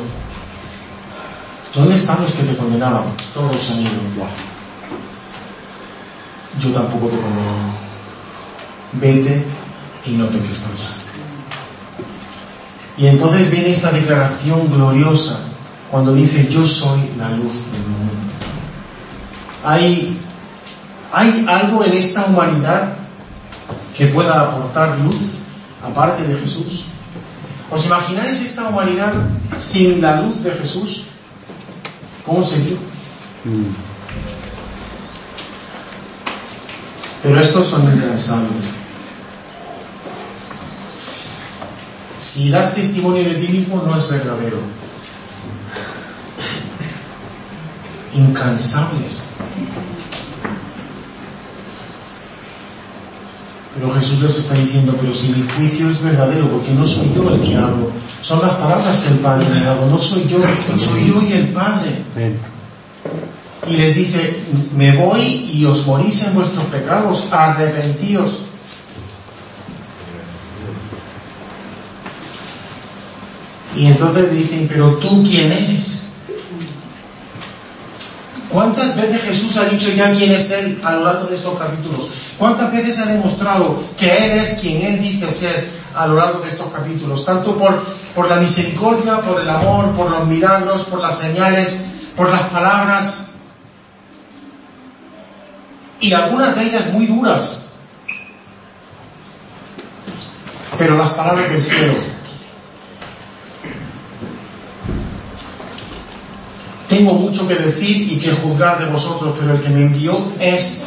[1.74, 3.04] ¿dónde están los que te condenaban?
[3.34, 3.90] Todos han ido.
[6.60, 7.88] Yo tampoco te condeno.
[8.92, 9.44] Vete
[10.04, 10.96] y no toques más.
[12.96, 15.38] Y entonces viene esta declaración gloriosa
[15.90, 18.14] cuando dice yo soy la luz del mundo.
[19.64, 20.18] Hay,
[21.12, 22.94] hay algo en esta humanidad
[23.96, 25.34] que pueda aportar luz
[25.82, 26.84] aparte de Jesús.
[27.70, 29.12] ¿Os imagináis esta humanidad
[29.56, 31.04] sin la luz de Jesús?
[32.24, 32.76] ¿Cómo sería?
[33.44, 33.88] Mm.
[37.22, 38.77] Pero estos son incansables.
[42.18, 44.58] Si das testimonio de ti mismo no es verdadero.
[48.14, 49.22] Incansables.
[53.74, 57.32] Pero Jesús les está diciendo, pero si mi juicio es verdadero, porque no soy yo
[57.32, 60.38] el que hablo, son las palabras que el Padre me ha dado, no soy yo,
[60.76, 62.02] soy yo y el Padre.
[63.68, 64.42] Y les dice,
[64.76, 68.40] me voy y os morís en vuestros pecados, arrepentíos.
[73.78, 76.08] Y entonces dicen, pero tú quién eres?
[78.50, 82.08] ¿Cuántas veces Jesús ha dicho ya quién es Él a lo largo de estos capítulos?
[82.36, 86.48] ¿Cuántas veces ha demostrado que Él es quien Él dice ser a lo largo de
[86.48, 87.24] estos capítulos?
[87.24, 87.80] Tanto por,
[88.16, 91.80] por la misericordia, por el amor, por los milagros, por las señales,
[92.16, 93.34] por las palabras.
[96.00, 97.74] Y algunas de ellas muy duras.
[100.76, 102.17] Pero las palabras del cielo.
[106.98, 110.86] Tengo mucho que decir y que juzgar de vosotros, pero el que me envió es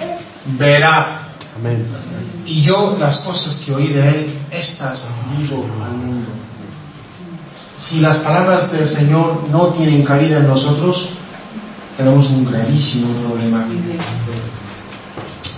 [0.59, 1.05] veraz.
[1.57, 1.87] Amén.
[2.45, 5.07] Y yo las cosas que oí de él, estas
[5.37, 6.27] digo al mundo.
[7.77, 11.11] si las palabras del Señor no tienen cabida en nosotros,
[11.95, 13.65] tenemos un gravísimo problema.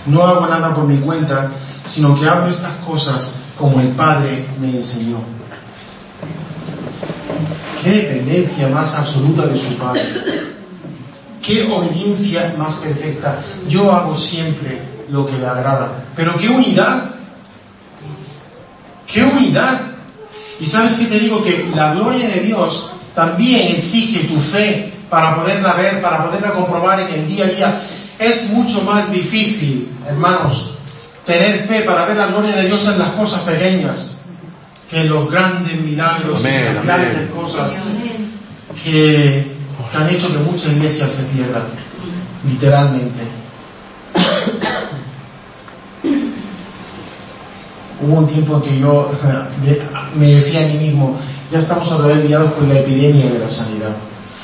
[0.06, 1.50] No hago nada por mi cuenta,
[1.84, 5.33] sino que hago estas cosas como el Padre me enseñó.
[7.82, 10.02] Qué dependencia más absoluta de su Padre.
[11.42, 13.38] Qué obediencia más perfecta.
[13.68, 16.04] Yo hago siempre lo que le agrada.
[16.16, 17.10] Pero qué unidad.
[19.06, 19.80] Qué unidad.
[20.60, 25.36] Y sabes que te digo que la gloria de Dios también exige tu fe para
[25.36, 27.82] poderla ver, para poderla comprobar en el día a día.
[28.18, 30.74] Es mucho más difícil, hermanos,
[31.26, 34.23] tener fe para ver la gloria de Dios en las cosas pequeñas
[34.90, 37.30] que los grandes milagros y Amén, las grandes amén.
[37.34, 37.72] cosas
[38.82, 39.46] que,
[39.90, 41.62] que han hecho que muchas iglesias se pierdan,
[42.48, 43.22] literalmente.
[48.00, 49.10] Hubo un tiempo en que yo
[50.18, 51.18] me decía a mí mismo,
[51.50, 53.96] ya estamos otra vez liados con la epidemia de la sanidad.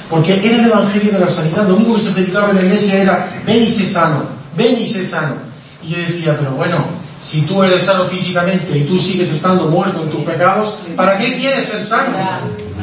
[0.08, 3.02] Porque era el evangelio de la sanidad, lo único que se predicaba en la iglesia
[3.02, 4.24] era, ven y sé sano,
[4.56, 5.34] ven y sé sano.
[5.82, 6.84] Y yo decía, pero bueno,
[7.20, 11.36] si tú eres sano físicamente y tú sigues estando muerto en tus pecados, ¿para qué
[11.36, 12.16] quieres ser sano?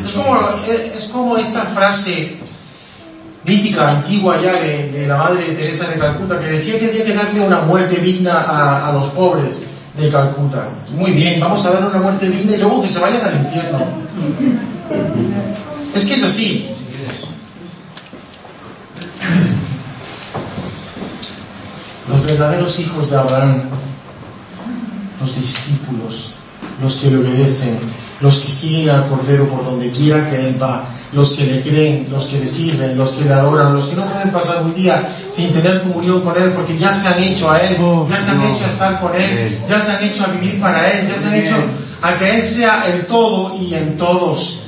[0.06, 2.38] Es como, es como esta frase
[3.44, 7.42] mítica, antigua ya de, la madre Teresa de Calcuta, que decía que había que darle
[7.42, 9.64] una muerte digna a, a los pobres
[9.98, 10.70] de Calcuta.
[10.92, 13.80] Muy bien, vamos a darle una muerte digna y luego que se vayan al infierno.
[15.96, 16.70] Es que es así.
[22.08, 23.64] Los verdaderos hijos de Abraham,
[25.20, 26.32] los discípulos,
[26.82, 27.80] los que le obedecen,
[28.22, 32.08] los que siguen al Cordero por donde quiera que Él va, los que le creen,
[32.12, 35.08] los que le sirven, los que le adoran, los que no pueden pasar un día
[35.30, 37.78] sin tener comunión con Él porque ya se han hecho a Él,
[38.10, 40.92] ya se han hecho a estar con Él, ya se han hecho a vivir para
[40.92, 41.56] Él, ya se han hecho
[42.02, 44.60] a que Él sea el todo y en todos.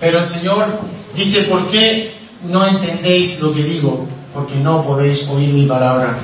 [0.00, 0.80] Pero el Señor
[1.14, 2.14] dice, ¿por qué
[2.48, 4.06] no entendéis lo que digo?
[4.34, 6.18] Porque no podéis oír mi palabra.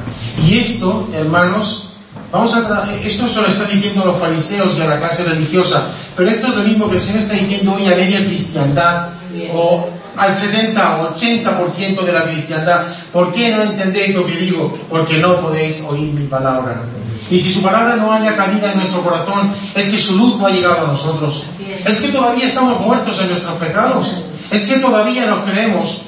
[0.46, 1.91] Y esto, hermanos,
[2.32, 5.86] vamos a esto se lo está diciendo a los fariseos y a la clase religiosa,
[6.16, 9.10] pero esto es lo mismo que el Señor está diciendo hoy a media cristiandad
[9.54, 12.86] o al 70 o 80% de la cristiandad.
[13.12, 14.76] ¿Por qué no entendéis lo que digo?
[14.90, 16.82] Porque no podéis oír mi palabra.
[17.30, 20.46] Y si su palabra no haya cabida en nuestro corazón, es que su luz no
[20.46, 21.44] ha llegado a nosotros.
[21.86, 24.16] Es que todavía estamos muertos en nuestros pecados.
[24.50, 26.02] Es que todavía nos creemos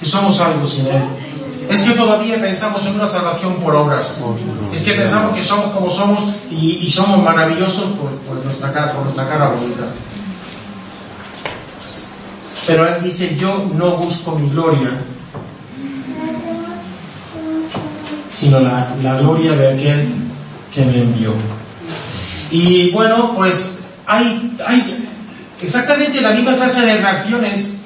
[0.00, 1.02] que somos algo sin Él.
[1.72, 4.22] Es que todavía pensamos en una salvación por obras.
[4.74, 8.92] Es que pensamos que somos como somos y, y somos maravillosos por, por nuestra cara,
[8.92, 9.84] por nuestra cara bonita.
[12.66, 14.90] Pero Él dice, yo no busco mi gloria,
[18.30, 20.12] sino la, la gloria de aquel
[20.74, 21.32] que me envió.
[22.50, 25.08] Y bueno, pues hay, hay
[25.60, 27.78] exactamente la misma clase de reacciones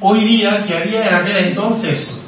[0.00, 2.21] hoy día que había en aquel entonces.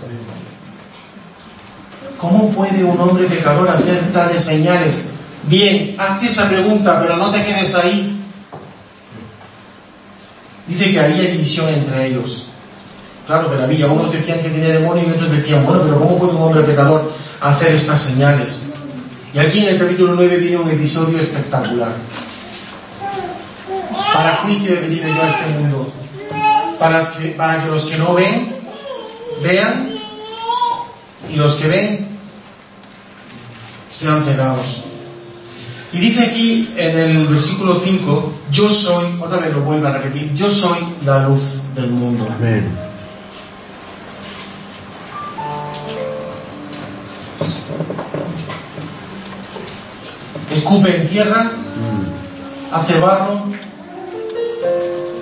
[2.24, 5.04] ¿Cómo puede un hombre pecador hacer tales señales?
[5.42, 8.18] Bien, hazte esa pregunta, pero no te quedes ahí.
[10.66, 12.46] Dice que había división entre ellos.
[13.26, 13.88] Claro que la había.
[13.88, 17.12] Unos decían que tenía demonio y otros decían, bueno, pero ¿cómo puede un hombre pecador
[17.42, 18.70] hacer estas señales?
[19.34, 21.92] Y aquí en el capítulo 9 viene un episodio espectacular.
[24.14, 25.92] Para juicio he venido yo a este mundo.
[26.78, 28.48] Para que, para que los que no ven,
[29.42, 29.90] vean,
[31.30, 32.13] y los que ven,
[33.94, 34.82] sean cegados.
[35.92, 40.34] Y dice aquí en el versículo 5, yo soy, otra vez lo vuelvo a repetir,
[40.34, 42.26] yo soy la luz del mundo.
[42.36, 42.68] Amén.
[50.52, 51.52] Escupe en tierra,
[52.72, 53.44] hace barro,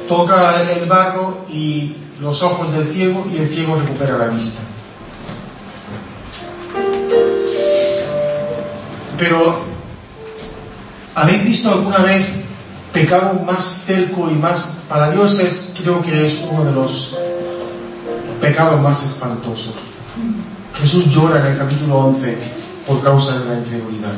[0.09, 4.63] toca el barro y los ojos del ciego y el ciego recupera la vista.
[9.23, 9.61] Pero,
[11.15, 12.27] ¿habéis visto alguna vez
[12.93, 14.79] pecado más cerco y más...
[14.89, 17.17] Para Dios es, creo que es uno de los
[18.41, 19.75] pecados más espantosos.
[20.75, 22.37] Jesús llora en el capítulo 11
[22.85, 24.13] por causa de la incredulidad.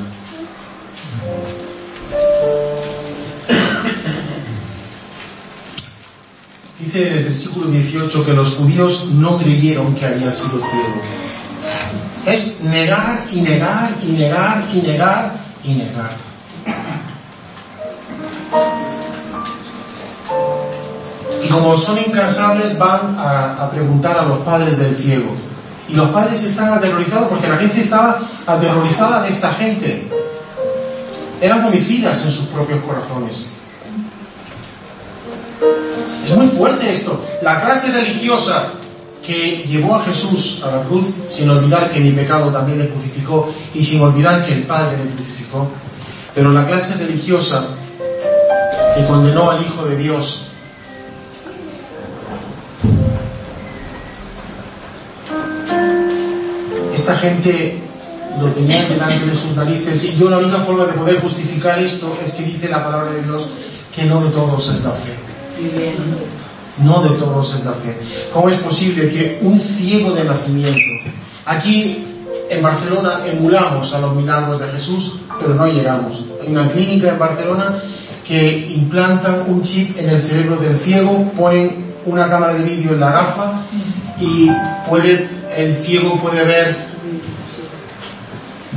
[6.79, 11.24] Dice en el versículo 18 que los judíos no creyeron que había sido ciego.
[12.27, 16.11] Es negar y negar y negar y negar y negar.
[21.45, 25.35] Y como son incansables van a, preguntar a los padres del ciego.
[25.89, 30.09] Y los padres están aterrorizados porque la gente estaba aterrorizada de esta gente.
[31.43, 33.51] Eran homicidas en sus propios corazones.
[36.25, 37.23] Es muy fuerte esto.
[37.43, 38.71] La clase religiosa
[39.25, 43.53] que llevó a Jesús a la cruz, sin olvidar que mi pecado también le crucificó
[43.75, 45.69] y sin olvidar que el Padre le crucificó.
[46.35, 47.65] Pero la clase religiosa
[48.95, 50.49] que condenó al Hijo de Dios
[56.95, 57.79] esta gente
[58.41, 62.17] lo tenían delante de sus narices y yo la única forma de poder justificar esto
[62.23, 63.49] es que dice la palabra de Dios
[63.95, 65.13] que no de todos es la fe.
[66.79, 67.97] No de todos es la fe.
[68.33, 70.81] ¿Cómo es posible que un ciego de nacimiento,
[71.47, 72.05] aquí
[72.51, 76.25] en Barcelona emulamos a los milagros de Jesús, pero no llegamos.
[76.43, 77.79] Hay una clínica en Barcelona
[78.27, 83.01] que implantan un chip en el cerebro del ciego, ponen una cámara de vídeo en
[83.01, 83.53] la gafa
[84.21, 84.51] y
[84.89, 86.77] puede, el ciego puede ver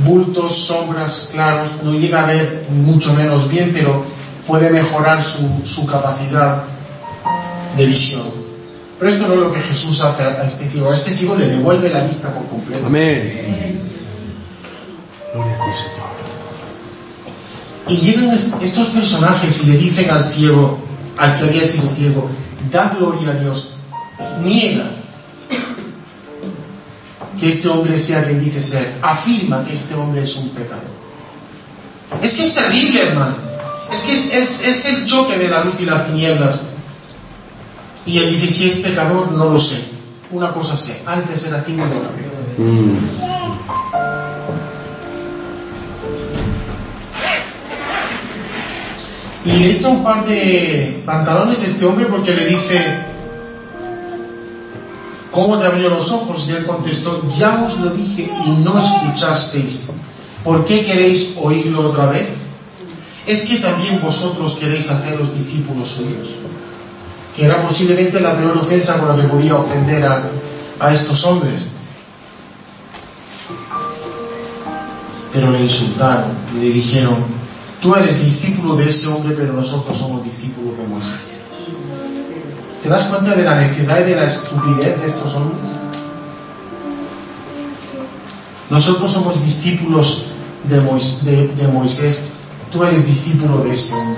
[0.04, 4.04] bultos, sombras, claros, no llega a ver mucho menos bien, pero
[4.46, 6.62] puede mejorar su, su capacidad
[7.78, 8.28] de visión.
[8.98, 10.90] Pero esto no es lo que Jesús hace a este ciego.
[10.90, 12.86] A este ciego le devuelve la vista por completo.
[12.86, 13.80] Amén.
[15.32, 16.08] Gloria a ti, Señor.
[17.88, 20.78] Y llegan estos personajes y le dicen al ciego,
[21.16, 22.28] al que había sido ciego,
[22.70, 23.74] da gloria a Dios.
[24.44, 24.90] Niega
[27.38, 28.94] que este hombre sea quien dice ser.
[29.00, 30.82] Afirma que este hombre es un pecador.
[32.20, 33.36] Es que es terrible, hermano.
[33.92, 36.62] Es que es, es, es el choque de la luz y las tinieblas.
[38.08, 39.84] Y él dice, si es pecador, no lo sé.
[40.30, 42.38] Una cosa sé, antes era ciego y ahora veo.
[49.44, 52.80] Y le echa un par de pantalones a este hombre porque le dice,
[55.30, 56.48] ¿cómo te abrió los ojos?
[56.48, 59.90] Y él contestó, ya os lo dije y no escuchasteis.
[60.44, 62.28] ¿Por qué queréis oírlo otra vez?
[63.26, 66.47] ¿Es que también vosotros queréis haceros discípulos suyos?
[67.38, 70.24] Que era posiblemente la peor ofensa con la que podía ofender a,
[70.80, 71.70] a estos hombres.
[75.32, 77.18] Pero le insultaron, le dijeron,
[77.80, 81.36] tú eres discípulo de ese hombre, pero nosotros somos discípulos de Moisés.
[82.82, 85.60] ¿Te das cuenta de la necedad y de la estupidez de estos hombres?
[88.70, 90.24] Nosotros somos discípulos
[90.68, 92.20] de, Mois- de- de Moisés,
[92.72, 94.17] tú eres discípulo de ese hombre.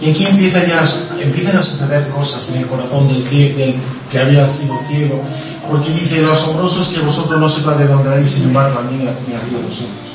[0.00, 0.84] Y aquí empieza ya,
[1.20, 3.24] empiezan a suceder cosas en el corazón del,
[3.56, 3.74] del
[4.10, 5.20] que había sido ciego,
[5.68, 8.82] porque dice, lo asombroso es que vosotros no sepan de dónde hay, sin embargo a
[8.82, 10.08] mí me abrió los ojos.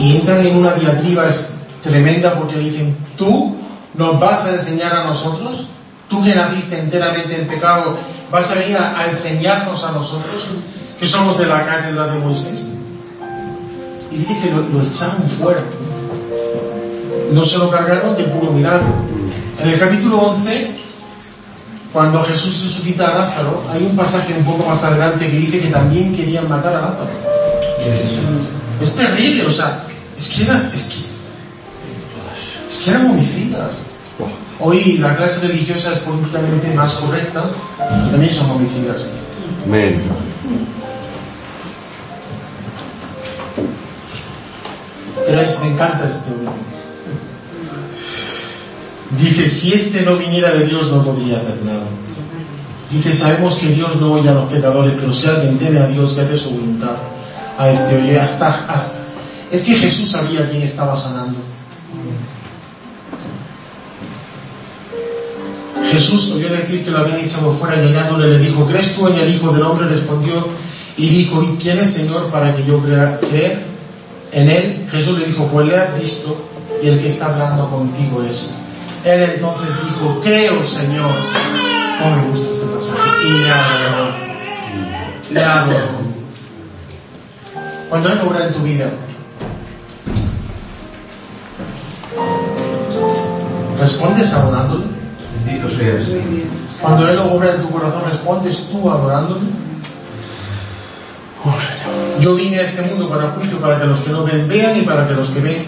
[0.00, 1.24] y entran en una diatriba
[1.82, 3.56] tremenda porque le dicen, tú
[3.94, 5.66] nos vas a enseñar a nosotros,
[6.08, 7.96] tú que naciste enteramente en pecado,
[8.30, 10.46] vas a venir a, a enseñarnos a nosotros,
[10.98, 12.79] que somos de la cátedra de Moisés.
[14.20, 15.62] Dice que lo, lo echaron fuera.
[17.32, 18.86] No se lo cargaron de puro milagro.
[19.62, 20.70] En el capítulo 11,
[21.90, 25.68] cuando Jesús resucita a Lázaro, hay un pasaje un poco más adelante que dice que
[25.68, 27.10] también querían matar a Lázaro.
[28.80, 29.84] Es terrible, o sea,
[30.18, 30.96] es que, era, es que,
[32.68, 33.84] es que eran homicidas.
[34.60, 37.42] Hoy la clase religiosa es políticamente más correcta,
[37.78, 39.14] pero también son homicidas.
[45.30, 46.30] Pero me encanta este.
[49.16, 51.84] Dice, si este no viniera de Dios no podría hacer nada.
[52.90, 56.16] Dice, sabemos que Dios no oye a los pecadores, pero si alguien teme a Dios
[56.16, 56.96] y hace su voluntad,
[57.56, 58.18] a este oye.
[58.18, 58.98] Hasta, hasta,
[59.52, 61.38] es que Jesús sabía quién estaba sanando.
[65.92, 69.32] Jesús oyó decir que lo habían echado fuera y le dijo, ¿crees tú en el
[69.32, 69.86] Hijo del Hombre?
[69.86, 70.48] Respondió
[70.96, 73.20] y dijo, ¿y quién es Señor para que yo crea,
[74.32, 74.88] en él?
[74.90, 76.36] Jesús le dijo, pues le has visto
[76.82, 78.54] y el que está hablando contigo es.
[79.04, 81.10] Él entonces dijo, creo Señor.
[82.02, 83.28] Oh, me gusta este pasaje.
[83.28, 84.10] Y le adoró.
[85.30, 86.00] Le adoró.
[87.88, 88.90] Cuando Él obra en tu vida,
[93.78, 94.84] ¿respondes adorándole?
[95.44, 96.04] Bendito seas.
[96.80, 99.40] Cuando Él obra en tu corazón, ¿respondes tú adorándole?
[102.20, 104.82] Yo vine a este mundo para juicio, para que los que no ven vean y
[104.82, 105.64] para que los que ven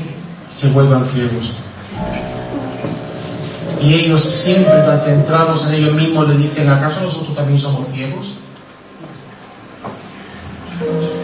[0.51, 1.55] se vuelvan ciegos.
[3.81, 8.35] Y ellos siempre tan centrados en ellos mismos le dicen, ¿acaso nosotros también somos ciegos?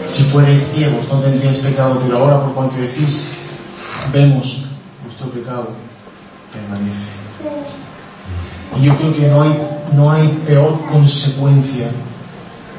[0.05, 3.37] Si fuerais ciegos no tendríais pecado, pero ahora por cuanto decís,
[4.11, 4.63] vemos
[5.03, 5.69] vuestro pecado,
[6.51, 7.19] permanece.
[8.79, 9.61] Y yo creo que no hay,
[9.93, 11.91] no hay peor consecuencia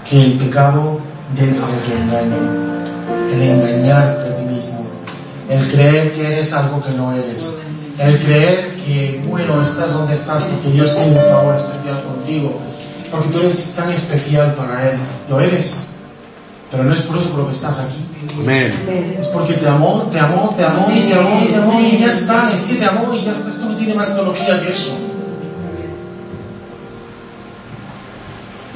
[0.09, 1.01] que el pecado
[1.37, 2.71] del autoengaño.
[3.33, 4.85] el engañarte a ti mismo,
[5.49, 7.59] el creer que eres algo que no eres,
[7.99, 12.59] el creer que, bueno, estás donde estás porque Dios tiene un favor especial contigo,
[13.11, 15.87] porque tú eres tan especial para Él, lo eres,
[16.71, 18.07] pero no es por eso por lo que estás aquí.
[18.41, 19.17] Amén.
[19.19, 21.99] Es porque te amó, te amó, te amó y te amó y te amó y
[21.99, 24.73] ya está, es que te amó y ya está, esto no tiene más teología que
[24.73, 24.97] eso.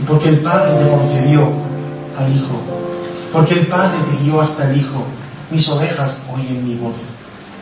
[0.07, 1.64] Porque el Padre te concedió
[2.19, 2.61] al Hijo,
[3.33, 5.05] porque el Padre te guió hasta el Hijo,
[5.51, 6.97] mis ovejas oyen mi voz.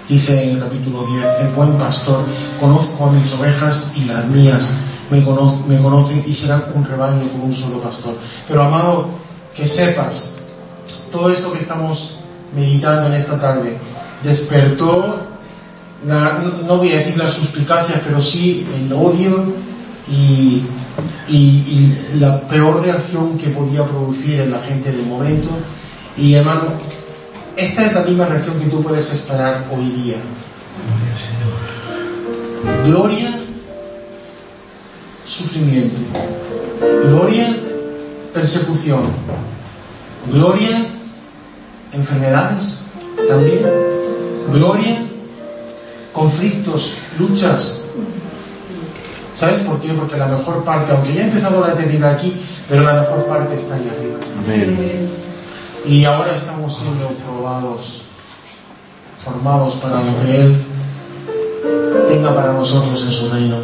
[0.08, 2.24] Dice en el capítulo 10, el buen pastor,
[2.60, 4.74] conozco a mis ovejas y las mías
[5.10, 8.16] me, cono- me conocen y serán un rebaño con un solo pastor.
[8.48, 9.06] Pero amado,
[9.54, 10.36] que sepas,
[11.10, 12.16] todo esto que estamos
[12.54, 13.78] meditando en esta tarde
[14.22, 15.16] despertó,
[16.06, 19.52] la- no- voy a decir las suspicacias, pero sí el odio
[20.10, 20.64] y,
[21.28, 25.50] y- la peor reacción que podía producir en la gente del momento.
[26.16, 26.64] Y hermano,
[27.56, 30.16] esta es la misma reacción que tú puedes esperar hoy día.
[32.86, 33.30] Gloria,
[35.24, 35.96] sufrimiento.
[37.04, 37.56] Gloria,
[38.34, 39.10] persecución.
[40.30, 40.84] Gloria,
[41.92, 42.80] enfermedades
[43.28, 43.66] también.
[44.52, 44.96] Gloria,
[46.12, 47.81] conflictos, luchas.
[49.34, 49.92] ¿Sabes por qué?
[49.94, 53.56] Porque la mejor parte, aunque ya ha empezado la eternidad aquí, pero la mejor parte
[53.56, 54.18] está ahí arriba.
[54.44, 55.08] Amén.
[55.86, 58.02] Y ahora estamos siendo probados,
[59.24, 60.56] formados para lo que Él
[62.08, 63.56] tenga para nosotros en su reino.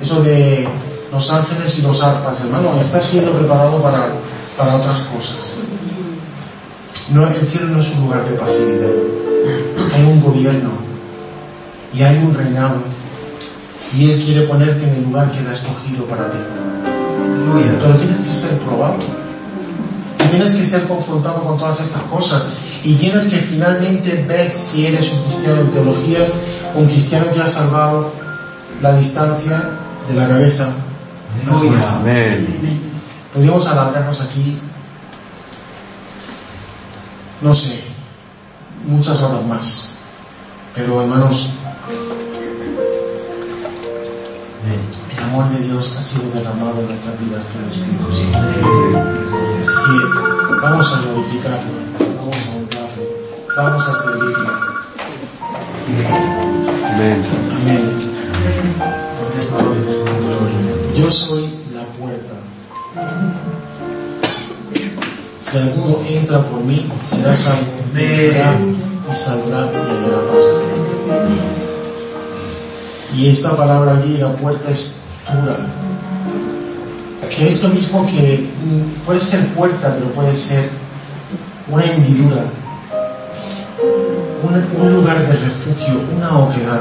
[0.00, 0.68] Eso de
[1.10, 4.08] los ángeles y los arpas, hermano, está siendo preparado para,
[4.56, 5.56] para otras cosas.
[7.12, 8.90] No, el cielo no es un lugar de pasividad.
[9.94, 10.70] Hay un gobierno
[11.94, 12.95] y hay un reinado.
[13.94, 16.38] Y Él quiere ponerte en el lugar que Él ha escogido para ti.
[17.80, 18.96] Pero tienes que ser probado.
[20.24, 22.44] Y tienes que ser confrontado con todas estas cosas.
[22.82, 26.28] Y tienes que finalmente ver si eres un cristiano en teología,
[26.74, 28.12] un cristiano que ha salvado
[28.82, 29.70] la distancia
[30.08, 30.68] de la cabeza.
[32.00, 32.80] Amén.
[33.32, 34.58] Podríamos alargarnos aquí,
[37.42, 37.84] no sé,
[38.86, 39.92] muchas horas más.
[40.74, 41.50] Pero hermanos,
[45.36, 48.38] amor de Dios ha sido derramado en nuestras vidas por el Espíritu Santo.
[49.62, 51.72] Así que vamos a glorificarlo,
[52.16, 53.04] vamos a honrarlo,
[53.54, 54.50] vamos a servirlo.
[56.86, 57.18] Amén.
[57.54, 57.84] Amén.
[60.96, 62.34] Yo soy la puerta.
[65.40, 67.60] Si alguno entra por mí, será salvo.
[67.94, 70.62] Entrará y saldrá y hallará pasto.
[73.14, 75.56] Y esta palabra griega, puerta, es dura.
[77.30, 78.48] Que es lo mismo que
[79.04, 80.68] puede ser puerta, pero puede ser
[81.68, 82.42] una hendidura,
[84.42, 86.80] un, un lugar de refugio, una oquedad.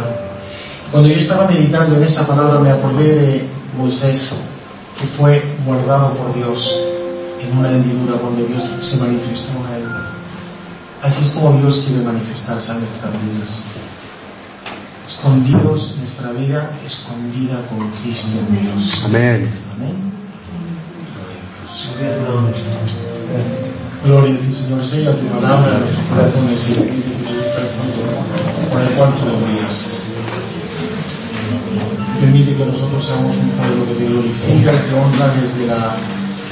[0.91, 3.45] Cuando yo estaba meditando en esa palabra me acordé de
[3.77, 4.35] Moisés,
[4.97, 6.71] que fue guardado por Dios
[7.41, 9.83] en una hendidura cuando Dios se manifestó a él.
[11.01, 13.63] Así es como Dios quiere manifestarse a nuestras vidas.
[15.07, 19.03] Escondidos nuestra vida, escondida con Cristo en Dios.
[19.05, 19.51] Amén.
[19.75, 20.15] Amén.
[24.03, 24.83] Gloria a ti, Señor.
[24.83, 29.25] Sella tu palabra en nuestros corazones y permite que produzca el por el cual tú
[29.25, 29.89] lo envías.
[32.19, 35.95] Permite que nosotros seamos un pueblo que te glorifica y te honra desde la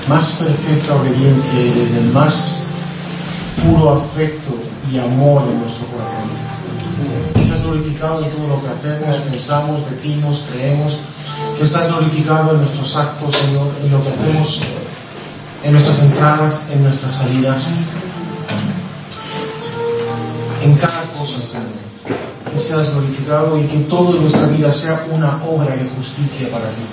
[0.07, 2.65] más perfecta obediencia y desde el más
[3.63, 4.59] puro afecto
[4.91, 7.32] y amor de nuestro corazón.
[7.73, 10.99] Glorificado en todo lo que hacemos, pensamos, decimos, creemos.
[11.57, 14.61] Que seas glorificado en nuestros actos, Señor, en lo que hacemos,
[15.63, 17.71] en nuestras entradas, en nuestras salidas.
[20.61, 21.83] En cada cosa, Señor
[22.53, 26.65] que seas glorificado y que todo en nuestra vida sea una obra de justicia para
[26.65, 26.83] ti,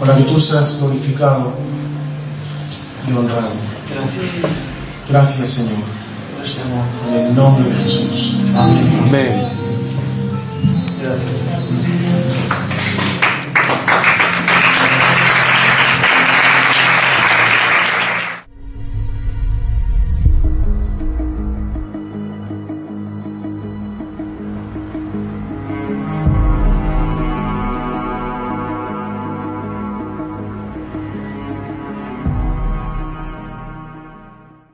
[0.00, 1.52] para que tú seas glorificado
[3.06, 3.52] y honrado.
[5.10, 6.03] Gracias, Señor.
[6.44, 8.36] En el nombre de Jesús.
[8.54, 9.44] Amén.
[11.00, 11.38] Gracias.